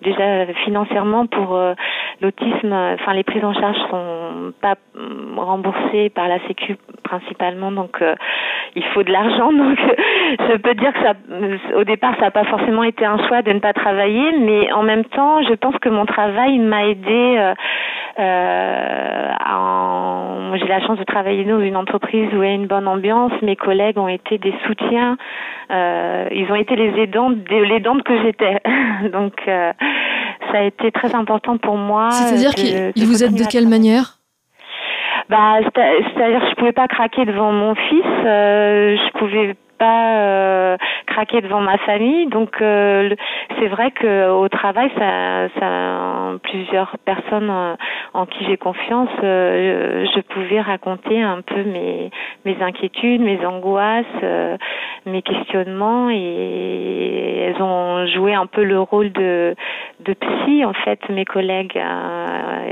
Déjà 0.01 0.45
financièrement 0.63 1.25
pour 1.25 1.55
euh, 1.55 1.73
l'autisme, 2.21 2.71
enfin 2.71 3.13
les 3.13 3.23
prises 3.23 3.43
en 3.43 3.53
charge 3.53 3.77
sont 3.89 4.53
pas 4.61 4.75
mm, 4.95 5.37
remboursées 5.37 6.09
par 6.09 6.27
la 6.27 6.39
Sécu 6.47 6.77
principalement, 7.03 7.71
donc 7.71 8.01
euh, 8.01 8.15
il 8.75 8.83
faut 8.93 9.03
de 9.03 9.11
l'argent. 9.11 9.51
Donc 9.51 9.77
je 10.39 10.57
peux 10.57 10.73
dire 10.75 10.93
que 10.93 11.01
ça, 11.01 11.13
au 11.75 11.83
départ, 11.83 12.15
ça 12.15 12.25
n'a 12.25 12.31
pas 12.31 12.45
forcément 12.45 12.83
été 12.83 13.03
un 13.05 13.17
choix 13.27 13.41
de 13.41 13.51
ne 13.51 13.59
pas 13.59 13.73
travailler, 13.73 14.31
mais 14.39 14.71
en 14.71 14.83
même 14.83 15.05
temps, 15.05 15.41
je 15.43 15.53
pense 15.55 15.75
que 15.79 15.89
mon 15.89 16.05
travail 16.05 16.59
m'a 16.59 16.85
aidé. 16.85 17.35
Euh, 17.37 17.53
euh 18.19 19.29
j'ai 20.57 20.67
la 20.67 20.81
chance 20.81 20.97
de 20.97 21.03
travailler 21.03 21.43
dans 21.45 21.59
une 21.59 21.75
entreprise 21.75 22.29
où 22.33 22.43
il 22.43 22.49
y 22.49 22.51
a 22.51 22.53
une 22.53 22.67
bonne 22.67 22.87
ambiance. 22.87 23.31
Mes 23.41 23.55
collègues 23.55 23.97
ont 23.97 24.07
été 24.07 24.37
des 24.37 24.53
soutiens. 24.65 25.17
Euh, 25.71 26.27
ils 26.31 26.51
ont 26.51 26.55
été 26.55 26.75
les 26.75 27.01
aidants, 27.01 27.31
les 27.49 27.79
dents 27.79 27.99
que 27.99 28.21
j'étais. 28.23 28.59
Donc, 29.11 29.33
euh, 29.47 29.71
ça 30.51 30.59
a 30.59 30.63
été 30.63 30.91
très 30.91 31.13
important 31.15 31.57
pour 31.57 31.77
moi. 31.77 32.11
C'est-à-dire 32.11 32.51
qu'ils 32.55 33.05
vous 33.05 33.23
aident 33.23 33.37
de 33.37 33.45
quelle 33.49 33.67
manière? 33.67 34.17
Bah, 35.29 35.59
c'est-à-dire 35.61 36.39
que 36.41 36.49
je 36.49 36.55
pouvais 36.55 36.71
pas 36.71 36.87
craquer 36.87 37.23
devant 37.25 37.51
mon 37.51 37.75
fils, 37.75 38.05
euh, 38.25 38.97
je 38.97 39.19
pouvais 39.19 39.55
pas 39.79 40.17
euh, 40.17 40.77
craquer 41.07 41.41
devant 41.41 41.61
ma 41.61 41.77
famille. 41.79 42.27
Donc 42.27 42.61
euh, 42.61 43.15
c'est 43.57 43.67
vrai 43.67 43.91
que 43.91 44.29
au 44.29 44.47
travail, 44.49 44.91
ça, 44.97 45.47
ça 45.59 46.37
plusieurs 46.43 46.95
personnes 47.05 47.49
euh, 47.49 47.75
en 48.13 48.25
qui 48.25 48.45
j'ai 48.45 48.57
confiance, 48.57 49.09
je 49.21 50.21
pouvais 50.21 50.61
raconter 50.61 51.21
un 51.21 51.41
peu 51.41 51.63
mes 51.63 52.11
mes 52.45 52.61
inquiétudes, 52.61 53.21
mes 53.21 53.43
angoisses, 53.45 54.05
mes 55.05 55.21
questionnements 55.21 56.09
et 56.09 57.47
elles 57.47 57.61
ont 57.61 58.05
joué 58.07 58.33
un 58.33 58.45
peu 58.45 58.63
le 58.63 58.79
rôle 58.79 59.11
de 59.11 59.55
de 60.01 60.13
psy 60.13 60.65
en 60.65 60.73
fait, 60.73 60.99
mes 61.09 61.25
collègues 61.25 61.79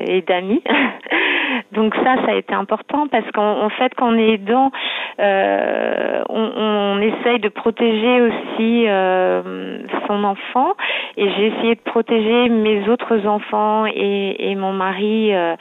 et 0.08 0.22
d'amis. 0.22 0.64
Donc 1.72 1.96
ça, 1.96 2.16
ça 2.26 2.32
a 2.32 2.36
été 2.36 2.54
important 2.54 3.08
parce 3.08 3.30
qu'en 3.32 3.70
fait, 3.70 3.94
quand 3.96 4.14
on 4.14 4.18
est 4.18 4.34
aidant, 4.34 4.72
on, 5.20 6.52
on, 6.56 7.02
essaye 7.02 7.40
de 7.40 7.50
protéger 7.50 8.22
aussi 8.22 8.88
euh, 8.88 9.80
son 10.08 10.24
enfant. 10.24 10.74
Et 11.16 11.30
j'ai 11.32 11.48
essayé 11.48 11.76
de 11.76 11.82
protéger 11.82 12.50
mes 12.50 12.88
autres 12.90 13.26
enfants 13.26 13.86
et, 13.86 14.36
et 14.40 14.56
mon 14.56 14.74
mari. 14.74 15.34
Euh, 15.34 15.56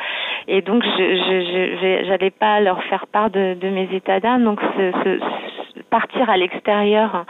et 0.49 0.63
donc, 0.63 0.83
je 0.85 2.09
n'allais 2.09 2.31
pas 2.31 2.61
leur 2.61 2.83
faire 2.85 3.07
part 3.07 3.31
de, 3.31 3.55
de 3.55 3.69
mes 3.69 3.89
états 3.95 4.21
d'âme. 4.21 4.45
Donc, 4.45 4.61
ce, 4.77 4.93
ce, 5.05 5.83
partir 5.91 6.29
à 6.29 6.37
l'extérieur 6.37 7.25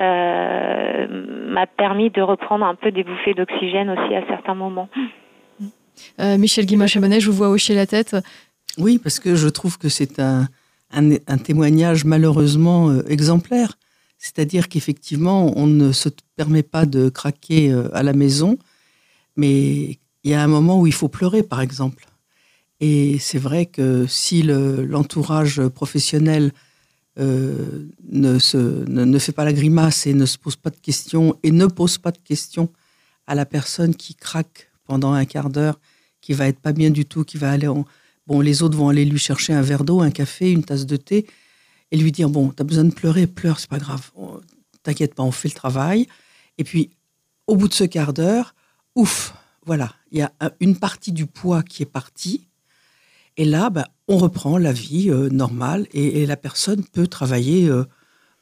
euh, 0.00 1.06
m'a 1.48 1.66
permis 1.66 2.10
de 2.10 2.22
reprendre 2.22 2.64
un 2.64 2.74
peu 2.74 2.90
des 2.90 3.04
bouffées 3.04 3.34
d'oxygène 3.34 3.90
aussi 3.90 4.14
à 4.14 4.26
certains 4.26 4.54
moments. 4.54 4.88
Euh, 6.20 6.38
Michel 6.38 6.66
Guimard-Chabonet, 6.66 7.20
je 7.20 7.30
vous 7.30 7.36
vois 7.36 7.48
hocher 7.48 7.74
la 7.74 7.86
tête. 7.86 8.16
Oui, 8.78 9.00
parce 9.02 9.18
que 9.18 9.34
je 9.34 9.48
trouve 9.48 9.78
que 9.78 9.88
c'est 9.88 10.20
un, 10.20 10.46
un, 10.90 11.38
témoignage 11.38 12.04
malheureusement 12.04 12.90
euh, 12.90 13.02
exemplaire. 13.08 13.78
C'est-à-dire 14.18 14.68
qu'effectivement, 14.68 15.52
on 15.56 15.66
ne 15.66 15.92
se 15.92 16.08
permet 16.36 16.62
pas 16.62 16.86
de 16.86 17.08
craquer 17.08 17.70
euh, 17.70 17.88
à 17.94 18.02
la 18.02 18.12
maison, 18.12 18.58
mais 19.36 19.98
il 20.24 20.30
y 20.30 20.34
a 20.34 20.42
un 20.42 20.48
moment 20.48 20.80
où 20.80 20.86
il 20.86 20.92
faut 20.92 21.08
pleurer, 21.08 21.42
par 21.42 21.60
exemple. 21.60 22.06
Et 22.80 23.18
c'est 23.18 23.38
vrai 23.38 23.66
que 23.66 24.06
si 24.06 24.42
l'entourage 24.42 25.66
professionnel 25.68 26.52
ne, 27.16 27.88
ne, 28.12 29.18
fait 29.18 29.32
pas 29.32 29.44
la 29.44 29.52
grimace 29.52 30.06
et 30.06 30.14
ne 30.14 30.26
se 30.26 30.38
pose 30.38 30.54
pas 30.54 30.70
de 30.70 30.76
questions 30.76 31.36
et 31.42 31.50
ne 31.50 31.66
pose 31.66 31.98
pas 31.98 32.12
de 32.12 32.18
questions 32.18 32.70
à 33.26 33.34
la 33.34 33.46
personne 33.46 33.96
qui 33.96 34.14
craque 34.14 34.70
pendant 34.84 35.12
un 35.12 35.24
quart 35.24 35.50
d'heure, 35.50 35.80
qui 36.20 36.34
va 36.34 36.46
être 36.46 36.60
pas 36.60 36.72
bien 36.72 36.90
du 36.90 37.04
tout, 37.04 37.24
qui 37.24 37.36
va 37.36 37.50
aller 37.50 37.66
en, 37.66 37.84
Bon, 38.28 38.42
les 38.42 38.62
autres 38.62 38.76
vont 38.76 38.90
aller 38.90 39.06
lui 39.06 39.18
chercher 39.18 39.54
un 39.54 39.62
verre 39.62 39.84
d'eau, 39.84 40.02
un 40.02 40.10
café, 40.10 40.52
une 40.52 40.62
tasse 40.62 40.84
de 40.84 40.96
thé, 40.96 41.26
et 41.90 41.96
lui 41.96 42.12
dire 42.12 42.28
bon, 42.28 42.50
t'as 42.50 42.62
besoin 42.62 42.84
de 42.84 42.92
pleurer, 42.92 43.26
pleure, 43.26 43.58
c'est 43.58 43.70
pas 43.70 43.78
grave. 43.78 44.10
T'inquiète 44.82 45.14
pas, 45.14 45.22
on 45.22 45.30
fait 45.30 45.48
le 45.48 45.54
travail. 45.54 46.06
Et 46.58 46.64
puis, 46.64 46.90
au 47.46 47.56
bout 47.56 47.68
de 47.68 47.72
ce 47.72 47.84
quart 47.84 48.12
d'heure, 48.12 48.54
ouf, 48.94 49.32
voilà, 49.64 49.94
il 50.10 50.18
y 50.18 50.22
a 50.22 50.30
une 50.60 50.76
partie 50.76 51.12
du 51.12 51.24
poids 51.24 51.62
qui 51.62 51.82
est 51.82 51.86
partie. 51.86 52.46
Et 53.38 53.46
là, 53.46 53.70
ben, 53.70 53.86
on 54.08 54.18
reprend 54.18 54.58
la 54.58 54.72
vie 54.72 55.08
euh, 55.08 55.30
normale 55.30 55.86
et, 55.92 56.26
la 56.26 56.36
personne 56.36 56.84
peut 56.84 57.06
travailler 57.06 57.66
euh, 57.70 57.84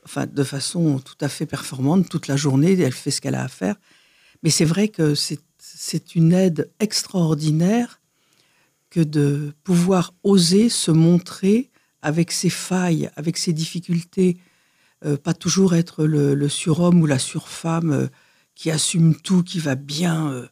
enfin, 0.04 0.26
de 0.26 0.42
façon 0.42 0.98
tout 0.98 1.14
à 1.20 1.28
fait 1.28 1.46
performante 1.46 2.08
toute 2.08 2.26
la 2.26 2.36
journée. 2.36 2.72
Elle 2.72 2.92
fait 2.92 3.12
ce 3.12 3.20
qu'elle 3.20 3.36
a 3.36 3.44
à 3.44 3.48
faire. 3.48 3.76
Mais 4.42 4.50
c'est 4.50 4.64
vrai 4.64 4.88
que 4.88 5.14
c'est 5.14 6.14
une 6.16 6.32
aide 6.32 6.72
extraordinaire 6.80 8.00
que 8.90 9.00
de 9.00 9.52
pouvoir 9.64 10.14
oser 10.22 10.68
se 10.68 10.90
montrer 10.90 11.70
avec 12.02 12.30
ses 12.30 12.50
failles, 12.50 13.10
avec 13.16 13.36
ses 13.36 13.52
difficultés, 13.52 14.38
euh, 15.04 15.16
pas 15.16 15.34
toujours 15.34 15.74
être 15.74 16.04
le, 16.04 16.48
surhomme 16.48 17.00
ou 17.02 17.06
la 17.06 17.18
surfemme 17.18 17.92
euh, 17.92 18.06
qui 18.54 18.70
assume 18.70 19.14
tout, 19.14 19.42
qui 19.42 19.58
va 19.58 19.74
bien. 19.74 20.30
Euh, 20.30 20.46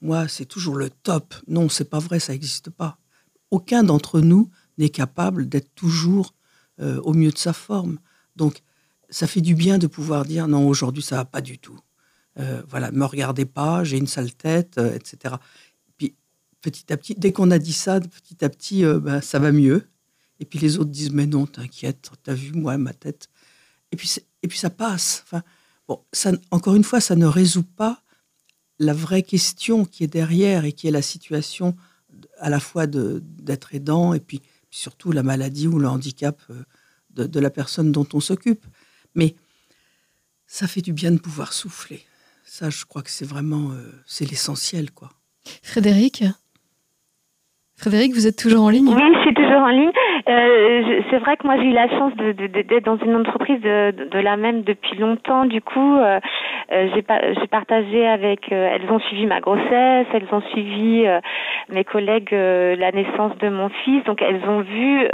moi, 0.00 0.28
c'est 0.28 0.44
toujours 0.44 0.76
le 0.76 0.90
top. 0.90 1.34
Non, 1.48 1.68
c'est 1.68 1.88
pas 1.88 1.98
vrai, 1.98 2.20
ça 2.20 2.32
n'existe 2.32 2.70
pas. 2.70 2.98
Aucun 3.50 3.82
d'entre 3.82 4.20
nous 4.20 4.50
n'est 4.76 4.90
capable 4.90 5.48
d'être 5.48 5.74
toujours 5.74 6.34
au 6.80 7.12
mieux 7.12 7.32
de 7.32 7.38
sa 7.38 7.52
forme. 7.52 7.98
Donc, 8.36 8.62
ça 9.10 9.26
fait 9.26 9.40
du 9.40 9.56
bien 9.56 9.78
de 9.78 9.88
pouvoir 9.88 10.24
dire 10.24 10.46
non, 10.46 10.68
aujourd'hui, 10.68 11.02
ça 11.02 11.16
va 11.16 11.24
pas 11.24 11.40
du 11.40 11.58
tout. 11.58 11.80
voilà, 12.68 12.92
me 12.92 13.04
regardez 13.04 13.46
pas, 13.46 13.82
j'ai 13.82 13.96
une 13.96 14.06
sale 14.06 14.32
tête, 14.32 14.78
etc 14.78 15.34
petit 16.60 16.92
à 16.92 16.96
petit, 16.96 17.14
dès 17.14 17.32
qu'on 17.32 17.50
a 17.50 17.58
dit 17.58 17.72
ça, 17.72 18.00
petit 18.00 18.44
à 18.44 18.48
petit, 18.48 18.84
euh, 18.84 18.98
ben, 18.98 19.20
ça 19.20 19.38
va 19.38 19.52
mieux. 19.52 19.88
Et 20.40 20.44
puis 20.44 20.58
les 20.58 20.78
autres 20.78 20.90
disent, 20.90 21.12
mais 21.12 21.26
non, 21.26 21.46
t'inquiète, 21.46 22.10
t'as 22.22 22.34
vu, 22.34 22.52
moi, 22.52 22.78
ma 22.78 22.92
tête. 22.92 23.28
Et 23.92 23.96
puis, 23.96 24.10
et 24.42 24.48
puis 24.48 24.58
ça 24.58 24.70
passe. 24.70 25.24
Enfin, 25.24 25.42
bon, 25.88 26.04
ça, 26.12 26.32
encore 26.50 26.74
une 26.74 26.84
fois, 26.84 27.00
ça 27.00 27.16
ne 27.16 27.26
résout 27.26 27.64
pas 27.64 28.02
la 28.78 28.92
vraie 28.92 29.22
question 29.22 29.84
qui 29.84 30.04
est 30.04 30.08
derrière 30.08 30.64
et 30.64 30.72
qui 30.72 30.86
est 30.86 30.92
la 30.92 31.02
situation 31.02 31.76
à 32.38 32.50
la 32.50 32.60
fois 32.60 32.86
d'être 32.86 33.74
aidant 33.74 34.14
et 34.14 34.20
puis, 34.20 34.40
surtout 34.70 35.12
la 35.12 35.22
maladie 35.22 35.66
ou 35.66 35.78
le 35.78 35.88
handicap 35.88 36.40
euh, 36.50 36.62
de, 37.10 37.26
de 37.26 37.40
la 37.40 37.50
personne 37.50 37.90
dont 37.90 38.06
on 38.12 38.20
s'occupe. 38.20 38.66
Mais 39.14 39.34
ça 40.46 40.66
fait 40.66 40.82
du 40.82 40.92
bien 40.92 41.10
de 41.10 41.18
pouvoir 41.18 41.52
souffler. 41.52 42.04
Ça, 42.44 42.70
je 42.70 42.84
crois 42.84 43.02
que 43.02 43.10
c'est 43.10 43.24
vraiment, 43.24 43.72
euh, 43.72 43.92
c'est 44.06 44.24
l'essentiel, 44.24 44.90
quoi. 44.90 45.12
Frédéric? 45.62 46.24
Frédéric, 47.78 48.12
vous 48.12 48.26
êtes 48.26 48.36
toujours 48.36 48.64
en 48.64 48.70
ligne 48.70 48.88
Oui, 48.88 49.14
je 49.14 49.20
suis 49.20 49.34
toujours 49.34 49.62
en 49.62 49.68
ligne. 49.68 49.92
Euh, 50.28 51.00
c'est 51.10 51.18
vrai 51.18 51.36
que 51.36 51.46
moi 51.46 51.56
j'ai 51.58 51.68
eu 51.68 51.72
la 51.72 51.88
chance 51.88 52.12
d'être 52.16 52.36
de, 52.36 52.62
de, 52.62 52.80
dans 52.80 52.98
une 52.98 53.14
entreprise 53.14 53.60
de, 53.60 53.92
de, 54.10 54.18
la 54.18 54.36
même 54.36 54.62
depuis 54.62 54.98
longtemps. 54.98 55.44
Du 55.44 55.62
coup, 55.62 55.96
euh, 55.96 56.18
euh 56.72 56.88
j'ai 56.94 57.46
partagé 57.46 58.04
avec. 58.04 58.50
Euh, 58.50 58.70
elles 58.74 58.90
ont 58.90 58.98
suivi 58.98 59.26
ma 59.26 59.40
grossesse, 59.40 60.06
elles 60.12 60.26
ont 60.32 60.42
suivi 60.50 61.06
euh, 61.06 61.20
mes 61.68 61.84
collègues 61.84 62.32
la 62.32 62.90
naissance 62.90 63.38
de 63.38 63.48
mon 63.48 63.68
fils. 63.68 64.02
Donc 64.04 64.22
elles 64.22 64.42
ont 64.48 64.60
vu, 64.60 65.08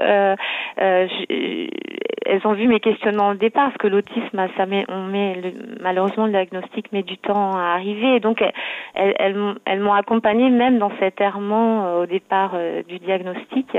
elles 0.76 2.46
ont 2.46 2.52
vu 2.54 2.66
mes 2.66 2.80
questionnements 2.80 3.28
au 3.28 3.34
départ, 3.34 3.66
parce 3.66 3.76
que 3.76 3.88
l'autisme, 3.88 4.48
ça 4.56 4.64
met, 4.64 4.86
on 4.88 5.02
met 5.04 5.36
malheureusement 5.82 6.24
le 6.24 6.32
diagnostic 6.32 6.92
met 6.92 7.02
du 7.02 7.18
temps 7.18 7.52
à 7.56 7.74
arriver. 7.74 8.20
Donc 8.20 8.40
elles, 8.40 9.14
elles, 9.18 9.36
elles 9.66 9.80
m'ont 9.80 9.92
accompagnée 9.92 10.48
même 10.48 10.78
dans 10.78 10.92
cet 10.98 11.20
errement 11.20 11.98
au 11.98 12.06
départ 12.06 12.53
du 12.88 12.98
diagnostic. 12.98 13.76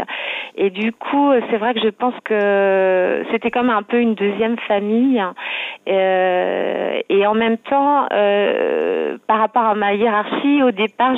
Et 0.56 0.70
du 0.70 0.94
coup, 0.94 1.32
c'est 1.50 1.58
vrai 1.58 1.74
que 1.74 1.82
je 1.82 1.90
pense 1.90 2.14
que 2.24 3.26
c'était 3.32 3.52
comme 3.52 3.70
un 3.70 3.84
peu 3.84 4.00
une 4.00 4.16
deuxième 4.16 4.58
famille. 4.60 5.22
Euh, 5.88 7.02
et 7.10 7.28
en 7.28 7.34
même 7.34 7.58
temps, 7.58 8.08
euh, 8.12 9.18
par 9.28 9.40
rapport 9.40 9.64
à 9.64 9.76
ma 9.76 9.94
hiérarchie, 9.94 10.64
au 10.64 10.72
départ, 10.72 11.16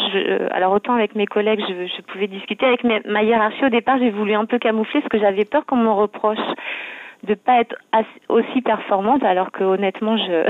alors 0.52 0.74
autant 0.74 0.94
avec 0.94 1.16
mes 1.16 1.26
collègues, 1.26 1.64
je, 1.68 2.02
pouvais 2.02 2.28
discuter 2.28 2.66
avec 2.66 2.84
ma 2.84 3.24
hiérarchie. 3.24 3.66
Au 3.66 3.70
départ, 3.70 3.98
j'ai 4.00 4.10
voulu 4.10 4.34
un 4.34 4.46
peu 4.46 4.58
camoufler 4.60 5.02
parce 5.02 5.10
que 5.10 5.20
j'avais 5.20 5.46
peur 5.46 5.66
qu'on 5.66 5.78
me 5.78 5.92
reproche 5.92 6.38
de 7.24 7.34
pas 7.34 7.62
être 7.62 7.76
aussi 8.30 8.62
performante 8.62 9.24
alors 9.24 9.52
que 9.52 9.64
honnêtement 9.64 10.18
je 10.18 10.44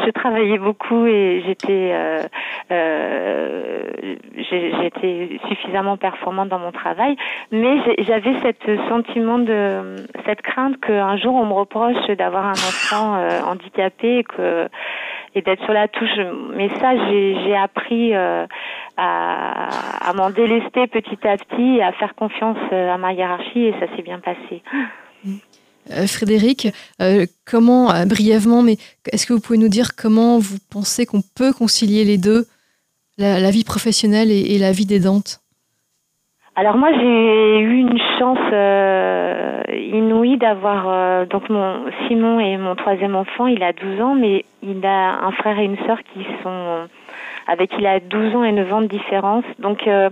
je 0.04 0.10
travaillais 0.10 0.58
beaucoup 0.58 1.06
et 1.06 1.42
j'étais 1.46 1.90
euh, 1.92 2.22
euh, 2.70 4.16
j'étais 4.36 5.40
suffisamment 5.48 5.96
performante 5.96 6.48
dans 6.48 6.58
mon 6.58 6.72
travail 6.72 7.16
mais 7.50 7.76
j'avais 7.98 8.34
cette 8.42 8.88
sentiment 8.88 9.38
de 9.38 9.96
cette 10.26 10.42
crainte 10.42 10.78
qu'un 10.80 11.16
jour 11.16 11.34
on 11.34 11.46
me 11.46 11.54
reproche 11.54 12.06
d'avoir 12.18 12.46
un 12.46 12.52
enfant 12.52 13.16
euh, 13.16 13.40
handicapé 13.46 14.18
et 14.18 14.24
que 14.24 14.68
et 15.34 15.42
d'être 15.42 15.62
sur 15.64 15.72
la 15.72 15.88
touche. 15.88 16.16
Mais 16.54 16.68
ça, 16.80 16.96
j'ai 17.08 17.56
appris 17.56 18.14
euh, 18.14 18.46
à, 18.96 20.12
m'en 20.14 20.30
délester 20.30 20.86
petit 20.86 21.18
à 21.26 21.36
petit, 21.36 21.80
à 21.82 21.92
faire 21.92 22.14
confiance 22.14 22.58
à 22.72 22.96
ma 22.98 23.12
hiérarchie, 23.12 23.66
et 23.66 23.74
ça 23.80 23.86
s'est 23.96 24.02
bien 24.02 24.20
passé. 24.20 24.62
Frédéric, 26.06 26.68
comment, 27.44 27.88
brièvement, 28.06 28.62
mais 28.62 28.76
est-ce 29.12 29.26
que 29.26 29.32
vous 29.32 29.40
pouvez 29.40 29.58
nous 29.58 29.68
dire 29.68 29.96
comment 29.96 30.38
vous 30.38 30.56
pensez 30.70 31.06
qu'on 31.06 31.22
peut 31.36 31.52
concilier 31.52 32.04
les 32.04 32.18
deux, 32.18 32.46
la, 33.18 33.50
vie 33.50 33.64
professionnelle 33.64 34.30
et, 34.30 34.58
la 34.58 34.72
vie 34.72 34.86
d'aidante 34.86 35.40
alors 36.56 36.76
moi 36.76 36.90
j'ai 36.92 37.58
eu 37.58 37.78
une 37.78 37.98
chance 38.16 38.38
euh, 38.52 39.60
inouïe 39.72 40.38
d'avoir 40.38 40.84
euh, 40.86 41.26
donc 41.26 41.50
mon 41.50 41.86
Simon 42.06 42.38
et 42.38 42.56
mon 42.58 42.76
troisième 42.76 43.16
enfant, 43.16 43.48
il 43.48 43.60
a 43.64 43.72
12 43.72 44.00
ans 44.00 44.14
mais 44.14 44.44
il 44.62 44.86
a 44.86 45.24
un 45.24 45.32
frère 45.32 45.58
et 45.58 45.64
une 45.64 45.76
sœur 45.78 45.98
qui 46.12 46.24
sont 46.44 46.86
avec 47.48 47.72
il 47.76 47.84
a 47.86 47.98
12 47.98 48.36
ans 48.36 48.44
et 48.44 48.52
9 48.52 48.72
ans 48.72 48.80
de 48.82 48.86
différence. 48.86 49.44
Donc 49.58 49.88
euh, 49.88 50.10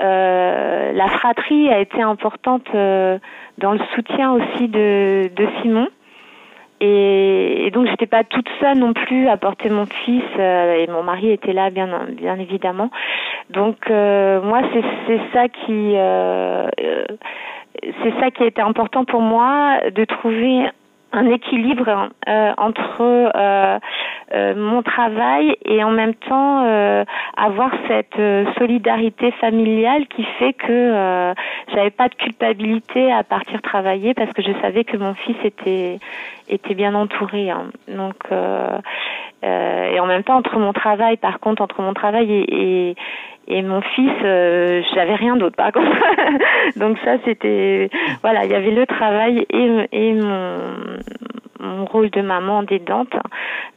la 0.00 1.08
fratrie 1.08 1.68
a 1.70 1.78
été 1.78 2.02
importante 2.02 2.66
dans 3.58 3.72
le 3.72 3.80
soutien 3.94 4.32
aussi 4.32 4.68
de, 4.68 5.30
Simon. 5.62 5.88
Et, 6.80 7.70
donc 7.72 7.86
j'étais 7.86 8.06
pas 8.06 8.24
toute 8.24 8.48
seule 8.60 8.78
non 8.78 8.92
plus 8.92 9.28
à 9.28 9.36
porter 9.36 9.70
mon 9.70 9.86
fils 9.86 10.22
euh, 10.38 10.74
et 10.74 10.86
mon 10.88 11.02
mari 11.02 11.30
était 11.30 11.52
là 11.52 11.70
bien 11.70 11.88
bien 12.10 12.38
évidemment. 12.38 12.90
Donc 13.50 13.90
euh, 13.90 14.42
moi 14.42 14.60
c'est 15.06 15.20
ça 15.32 15.48
qui 15.48 15.94
euh, 15.96 16.68
c'est 17.80 18.20
ça 18.20 18.30
qui 18.30 18.42
a 18.42 18.46
été 18.46 18.60
important 18.60 19.04
pour 19.04 19.20
moi 19.20 19.78
de 19.90 20.04
trouver 20.04 20.66
un 21.14 21.26
équilibre 21.26 22.10
euh, 22.28 22.52
entre 22.58 23.00
euh, 23.00 23.30
euh, 23.34 23.78
mon 24.32 24.82
travail 24.82 25.56
et 25.64 25.84
en 25.84 25.90
même 25.90 26.14
temps 26.14 26.64
avoir 27.36 27.70
cette 27.88 28.20
solidarité 28.58 29.30
familiale 29.32 30.06
qui 30.08 30.24
fait 30.38 30.52
que 30.52 31.34
j'avais 31.72 31.90
pas 31.90 32.08
de 32.08 32.14
culpabilité 32.14 33.12
à 33.12 33.22
partir 33.22 33.60
travailler 33.62 34.14
parce 34.14 34.32
que 34.32 34.42
je 34.42 34.52
savais 34.60 34.84
que 34.84 34.96
mon 34.96 35.14
fils 35.14 35.36
était 35.44 35.98
était 36.48 36.74
bien 36.74 36.94
entouré. 36.94 37.50
Hein. 37.50 37.66
Donc 37.88 38.16
et 39.42 40.00
en 40.00 40.06
même 40.06 40.24
temps 40.24 40.36
entre 40.36 40.58
mon 40.58 40.72
travail, 40.72 41.16
par 41.16 41.38
contre 41.38 41.62
entre 41.62 41.82
mon 41.82 41.94
travail 41.94 42.32
et, 42.32 42.90
et 42.90 42.96
et 43.46 43.62
mon 43.62 43.82
fils, 43.82 44.12
euh, 44.24 44.82
j'avais 44.94 45.14
rien 45.14 45.36
d'autre 45.36 45.56
par 45.56 45.72
contre. 45.72 45.90
Donc 46.76 46.98
ça, 47.04 47.16
c'était 47.24 47.90
voilà, 48.22 48.44
il 48.44 48.50
y 48.50 48.54
avait 48.54 48.70
le 48.70 48.86
travail 48.86 49.46
et, 49.50 49.88
et 49.92 50.12
mon, 50.14 50.76
mon 51.64 51.84
rôle 51.86 52.10
de 52.10 52.20
maman 52.20 52.62
d'aidante, 52.62 53.12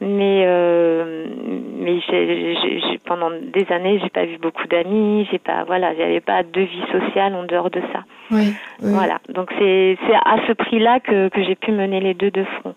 mais 0.00 0.44
euh, 0.46 1.26
mais 1.78 2.00
pendant 3.04 3.30
des 3.30 3.66
années, 3.70 3.98
j'ai 4.02 4.10
pas 4.10 4.24
vu 4.24 4.38
beaucoup 4.38 4.66
d'amis, 4.68 5.26
j'ai 5.30 5.38
pas 5.38 5.64
voilà, 5.64 5.94
j'avais 5.96 6.20
pas 6.20 6.42
de 6.42 6.60
vie 6.60 6.82
sociale 6.92 7.34
en 7.34 7.44
dehors 7.44 7.70
de 7.70 7.80
ça. 7.92 8.04
Oui, 8.30 8.52
Voilà, 8.80 9.18
donc 9.30 9.50
c'est 9.58 9.96
à 10.12 10.36
ce 10.46 10.52
prix-là 10.52 11.00
que 11.00 11.28
que 11.28 11.42
j'ai 11.42 11.54
pu 11.54 11.72
mener 11.72 12.00
les 12.00 12.14
deux 12.14 12.30
de 12.30 12.44
front. 12.44 12.74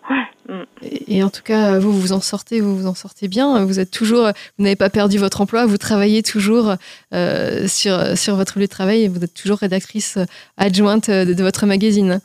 Et, 0.82 1.22
en 1.22 1.30
tout 1.30 1.42
cas, 1.42 1.78
vous 1.78 1.92
vous 1.92 2.12
en 2.12 2.20
sortez, 2.20 2.60
vous 2.60 2.76
vous 2.76 2.86
en 2.86 2.94
sortez 2.94 3.28
bien. 3.28 3.64
Vous 3.64 3.78
êtes 3.78 3.90
toujours, 3.90 4.30
vous 4.58 4.64
n'avez 4.64 4.76
pas 4.76 4.90
perdu 4.90 5.18
votre 5.18 5.40
emploi, 5.40 5.66
vous 5.66 5.78
travaillez 5.78 6.22
toujours 6.22 6.74
euh, 7.14 7.66
sur 7.68 8.16
sur 8.16 8.34
votre 8.34 8.58
lieu 8.58 8.64
de 8.64 8.70
travail 8.70 9.04
et 9.04 9.08
vous 9.08 9.22
êtes 9.22 9.34
toujours 9.34 9.58
rédactrice 9.58 10.18
adjointe 10.56 11.10
de, 11.10 11.32
de 11.32 11.42
votre 11.42 11.66
magazine. 11.66 12.20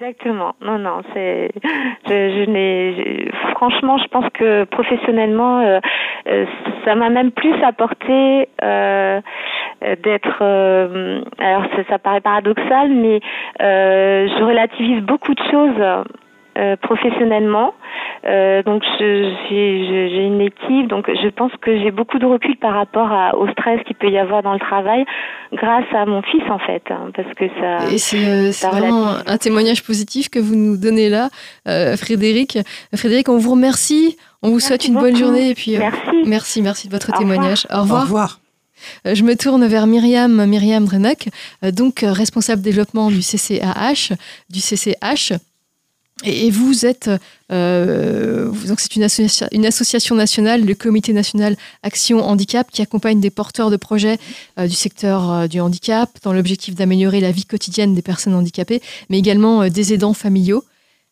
Exactement. 0.00 0.54
Non, 0.62 0.78
non, 0.78 1.02
c'est. 1.12 1.50
Je, 2.08 2.08
je 2.08 2.50
n'ai. 2.50 3.30
Franchement, 3.52 3.98
je 3.98 4.08
pense 4.08 4.24
que 4.32 4.64
professionnellement, 4.64 5.60
euh, 5.60 5.78
euh, 6.26 6.46
ça 6.86 6.94
m'a 6.94 7.10
même 7.10 7.30
plus 7.32 7.52
apporté 7.62 8.48
euh, 8.62 9.20
d'être. 10.02 10.42
Alors, 11.38 11.64
ça, 11.76 11.84
ça, 11.90 11.98
paraît 11.98 12.22
paradoxal, 12.22 12.88
mais 12.88 13.20
je 13.60 14.42
relativise 14.42 15.02
beaucoup 15.02 15.34
de 15.34 15.42
choses 15.50 16.76
professionnellement. 16.80 17.74
Euh, 18.26 18.62
donc 18.62 18.82
j'ai 18.98 20.26
une 20.26 20.42
équipe, 20.42 20.88
donc 20.88 21.06
je 21.08 21.28
pense 21.28 21.52
que 21.62 21.78
j'ai 21.78 21.90
beaucoup 21.90 22.18
de 22.18 22.26
recul 22.26 22.56
par 22.58 22.74
rapport 22.74 23.10
à, 23.10 23.34
au 23.34 23.48
stress 23.48 23.80
qu'il 23.86 23.96
peut 23.96 24.10
y 24.10 24.18
avoir 24.18 24.42
dans 24.42 24.52
le 24.52 24.58
travail 24.58 25.06
grâce 25.54 25.86
à 25.94 26.04
mon 26.04 26.20
fils 26.22 26.42
en 26.50 26.58
fait, 26.58 26.82
hein, 26.90 27.10
parce 27.16 27.32
que 27.34 27.46
ça. 27.58 27.90
Et 27.90 27.96
c'est 27.96 28.28
euh, 28.28 28.50
vraiment 28.70 29.14
un 29.26 29.38
témoignage 29.38 29.82
positif 29.82 30.28
que 30.28 30.38
vous 30.38 30.54
nous 30.54 30.76
donnez 30.76 31.08
là, 31.08 31.28
Frédéric. 31.96 32.58
Frédéric, 32.94 33.30
on 33.30 33.38
vous 33.38 33.52
remercie, 33.52 34.18
on 34.42 34.50
vous 34.50 34.60
souhaite 34.60 34.86
une 34.86 34.98
bonne 34.98 35.16
journée 35.16 35.50
et 35.50 35.54
puis 35.54 35.78
merci, 35.78 36.22
merci, 36.26 36.62
merci 36.62 36.88
de 36.88 36.92
votre 36.92 37.16
témoignage. 37.16 37.66
Au 37.72 37.80
revoir. 37.82 38.02
Au 38.02 38.04
revoir. 38.04 38.40
Je 39.04 39.22
me 39.22 39.34
tourne 39.34 39.66
vers 39.66 39.86
Myriam, 39.86 40.44
Myriam 40.46 40.84
Drenoc, 40.84 41.28
donc 41.62 42.00
responsable 42.02 42.62
développement 42.62 43.08
du 43.08 43.20
CCAH, 43.20 44.14
du 44.50 44.60
CCH. 44.60 45.32
Et, 46.24 46.50
vous 46.50 46.84
êtes, 46.84 47.10
euh, 47.50 48.50
donc 48.66 48.80
c'est 48.80 48.94
une, 48.96 49.04
association 49.66 50.14
nationale, 50.14 50.64
le 50.64 50.74
Comité 50.74 51.12
national 51.12 51.56
Action 51.82 52.22
Handicap, 52.22 52.70
qui 52.70 52.82
accompagne 52.82 53.20
des 53.20 53.30
porteurs 53.30 53.70
de 53.70 53.76
projets 53.76 54.18
euh, 54.58 54.66
du 54.66 54.74
secteur 54.74 55.30
euh, 55.30 55.46
du 55.46 55.60
handicap 55.60 56.10
dans 56.22 56.32
l'objectif 56.32 56.74
d'améliorer 56.74 57.20
la 57.20 57.32
vie 57.32 57.46
quotidienne 57.46 57.94
des 57.94 58.02
personnes 58.02 58.34
handicapées, 58.34 58.82
mais 59.08 59.18
également 59.18 59.68
des 59.68 59.94
aidants 59.94 60.14
familiaux. 60.14 60.64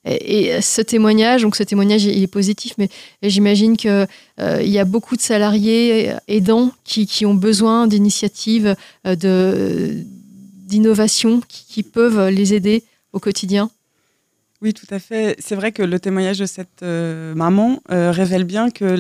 Et, 0.05 0.61
ce 0.61 0.81
témoignage, 0.81 1.43
donc 1.43 1.57
ce 1.57 1.63
témoignage 1.63 2.05
il 2.05 2.23
est 2.23 2.29
positif, 2.29 2.75
mais 2.79 2.89
j'imagine 3.23 3.77
qu'il 3.77 4.07
il 4.39 4.69
y 4.69 4.79
a 4.79 4.85
beaucoup 4.85 5.17
de 5.17 5.21
salariés 5.21 6.13
aidants 6.29 6.71
qui, 6.85 7.27
ont 7.27 7.35
besoin 7.35 7.87
d'initiatives, 7.87 8.77
de, 9.05 9.97
d'innovations 10.67 11.43
qui 11.49 11.83
peuvent 11.83 12.29
les 12.29 12.55
aider 12.55 12.85
au 13.13 13.19
quotidien. 13.19 13.71
Oui, 14.61 14.75
tout 14.75 14.93
à 14.93 14.99
fait. 14.99 15.37
C'est 15.39 15.55
vrai 15.55 15.71
que 15.71 15.85
le 15.85 16.01
témoignage 16.01 16.39
de 16.39 16.47
cette 16.47 16.83
euh, 16.83 17.33
maman 17.37 17.81
euh, 17.93 18.11
révèle 18.11 18.43
bien 18.43 18.71
que 18.71 18.97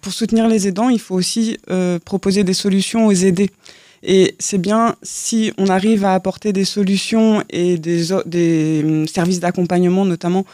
pour 0.00 0.12
soutenir 0.12 0.48
les 0.48 0.66
aidants, 0.66 0.88
il 0.88 0.98
faut 0.98 1.14
aussi 1.14 1.56
euh, 1.70 2.00
proposer 2.00 2.42
des 2.42 2.52
solutions 2.52 3.06
aux 3.06 3.12
aidés. 3.12 3.50
Et 4.02 4.34
c'est 4.40 4.58
bien 4.58 4.96
si 5.02 5.52
on 5.56 5.68
arrive 5.68 6.04
à 6.04 6.14
apporter 6.14 6.52
des 6.52 6.64
solutions 6.64 7.44
et 7.48 7.78
des, 7.78 8.12
hum, 8.12 9.06
services 9.06 9.40
d'accompagnement, 9.40 10.04
notamment 10.04 10.44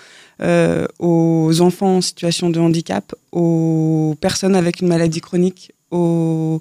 aux 0.98 1.60
enfants 1.60 1.98
en 1.98 2.00
situation 2.00 2.50
de 2.50 2.58
handicap, 2.58 3.14
aux 3.30 4.16
personnes 4.20 4.56
avec 4.56 4.80
une 4.80 4.88
maladie 4.88 5.20
chronique, 5.20 5.72
aux, 5.92 6.60